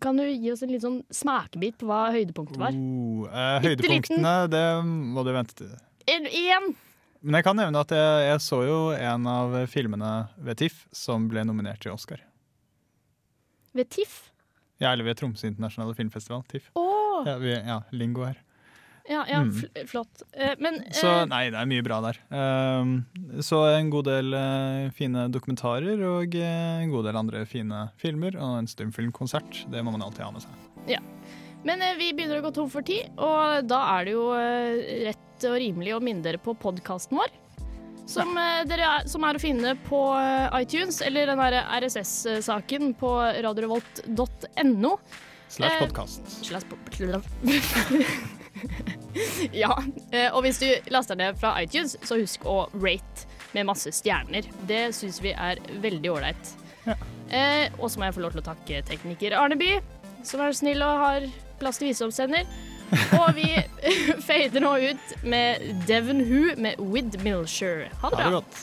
kan 0.00 0.16
du 0.16 0.24
gi 0.24 0.52
oss 0.52 0.62
en 0.64 0.72
liten 0.72 0.84
sånn 0.86 1.00
smakebit 1.12 1.76
på 1.80 1.88
hva 1.90 2.06
høydepunktet 2.14 2.60
var? 2.60 2.76
Uh, 2.76 3.26
eh, 3.28 3.56
høydepunktene, 3.66 4.34
det 4.52 4.64
må 4.86 5.24
du 5.26 5.34
vente 5.36 5.58
til. 5.58 5.74
En! 6.10 6.70
Men 7.20 7.36
jeg 7.36 7.44
kan 7.44 7.58
nevne 7.60 7.84
at 7.84 7.92
jeg, 7.92 8.26
jeg 8.30 8.42
så 8.46 8.62
jo 8.64 8.78
en 8.96 9.26
av 9.28 9.54
filmene 9.68 10.12
ved 10.40 10.62
TIFF 10.62 10.86
som 10.96 11.28
ble 11.28 11.44
nominert 11.44 11.82
til 11.84 11.92
Oscar. 11.92 12.22
Ved 13.76 13.90
TIFF. 13.92 14.30
Ja, 14.80 14.94
eller 14.94 15.04
ved 15.04 15.18
Tromsø 15.20 15.50
internasjonale 15.50 15.94
filmfestival. 15.98 16.40
TIFF. 16.48 16.70
Oh. 16.80 17.20
Ja, 17.28 17.36
vi, 17.42 17.52
ja, 17.52 17.82
lingo 17.92 18.24
her. 18.24 18.40
Ja, 19.10 19.24
ja 19.26 19.40
Mm. 19.42 19.50
fl 19.56 19.86
flott. 19.90 20.22
Eh, 20.32 20.52
men 20.62 20.78
Så 20.94 21.08
eh, 21.10 21.24
nei, 21.26 21.42
det 21.50 21.58
er 21.58 21.66
mye 21.66 21.82
bra 21.82 21.98
der. 22.04 22.18
Um, 22.30 22.92
så 23.42 23.58
en 23.74 23.90
god 23.90 24.06
del 24.06 24.32
eh, 24.38 24.90
fine 24.94 25.24
dokumentarer 25.34 25.98
og 26.06 26.34
eh, 26.38 26.82
en 26.84 26.92
god 26.94 27.08
del 27.08 27.18
andre 27.18 27.42
fine 27.50 27.88
filmer. 27.98 28.38
Og 28.38 28.60
en 28.60 28.70
stumfilmkonsert. 28.70 29.64
Det 29.72 29.82
må 29.82 29.90
man 29.96 30.06
alltid 30.06 30.22
ha 30.24 30.30
med 30.30 30.44
seg. 30.46 30.68
Ja. 30.94 31.00
Men 31.66 31.82
eh, 31.84 31.96
vi 31.98 32.12
begynner 32.16 32.38
å 32.40 32.46
gå 32.46 32.54
tom 32.56 32.70
for 32.72 32.86
tid, 32.86 33.10
og 33.20 33.66
da 33.68 33.82
er 33.98 34.06
det 34.08 34.14
jo 34.14 34.30
eh, 34.32 35.04
rett 35.10 35.44
og 35.50 35.58
rimelig 35.60 35.92
å 35.96 36.00
minne 36.04 36.22
dere 36.24 36.38
på 36.40 36.54
podkasten 36.56 37.18
vår. 37.20 37.34
Som, 38.10 38.32
eh, 38.40 38.62
dere 38.66 38.86
er, 38.94 39.04
som 39.10 39.22
er 39.28 39.36
å 39.36 39.42
finne 39.42 39.74
på 39.86 39.98
eh, 40.16 40.62
iTunes, 40.62 41.02
eller 41.04 41.28
den 41.30 41.38
derre 41.42 41.60
RSS-saken 41.82 42.94
på 42.98 43.12
radiorevolt.no. 43.44 44.94
Slash 45.50 45.76
Eh, 45.76 45.80
podkast. 45.84 46.30
Slash 46.46 46.64
po- 46.70 46.78
ja. 49.52 49.72
eh, 50.12 50.28
Og 50.34 50.42
hvis 50.46 50.58
du 50.62 50.66
laster 50.94 51.18
ned 51.18 51.38
fra 51.40 51.54
iTunes, 51.62 51.96
så 52.06 52.18
husk 52.20 52.44
å 52.48 52.64
rate 52.80 53.26
med 53.54 53.66
masse 53.66 53.90
stjerner. 53.96 54.46
Det 54.68 54.90
syns 54.94 55.20
vi 55.24 55.32
er 55.34 55.58
veldig 55.82 56.12
ålreit. 56.12 56.52
Eh, 57.30 57.68
og 57.78 57.88
så 57.90 57.98
må 58.00 58.08
jeg 58.08 58.16
få 58.16 58.22
lov 58.24 58.34
til 58.34 58.42
å 58.42 58.48
takke 58.50 58.82
tekniker 58.88 59.34
Arneby, 59.38 59.76
som 60.26 60.42
er 60.44 60.54
snill 60.56 60.82
og 60.86 61.02
har 61.04 61.26
plass 61.60 61.78
til 61.80 61.90
visdomstenner. 61.90 62.46
Og 63.18 63.28
vi 63.36 63.46
fader 64.26 64.62
nå 64.64 64.72
ut 64.90 65.12
med 65.22 65.62
Devon 65.86 66.24
Who 66.26 66.56
med 66.58 66.80
With 66.82 67.20
Milshire. 67.22 67.90
Ha 68.02 68.10
det 68.10 68.16
Ha 68.16 68.22
det 68.24 68.30
bra. 68.30 68.40
godt. 68.40 68.62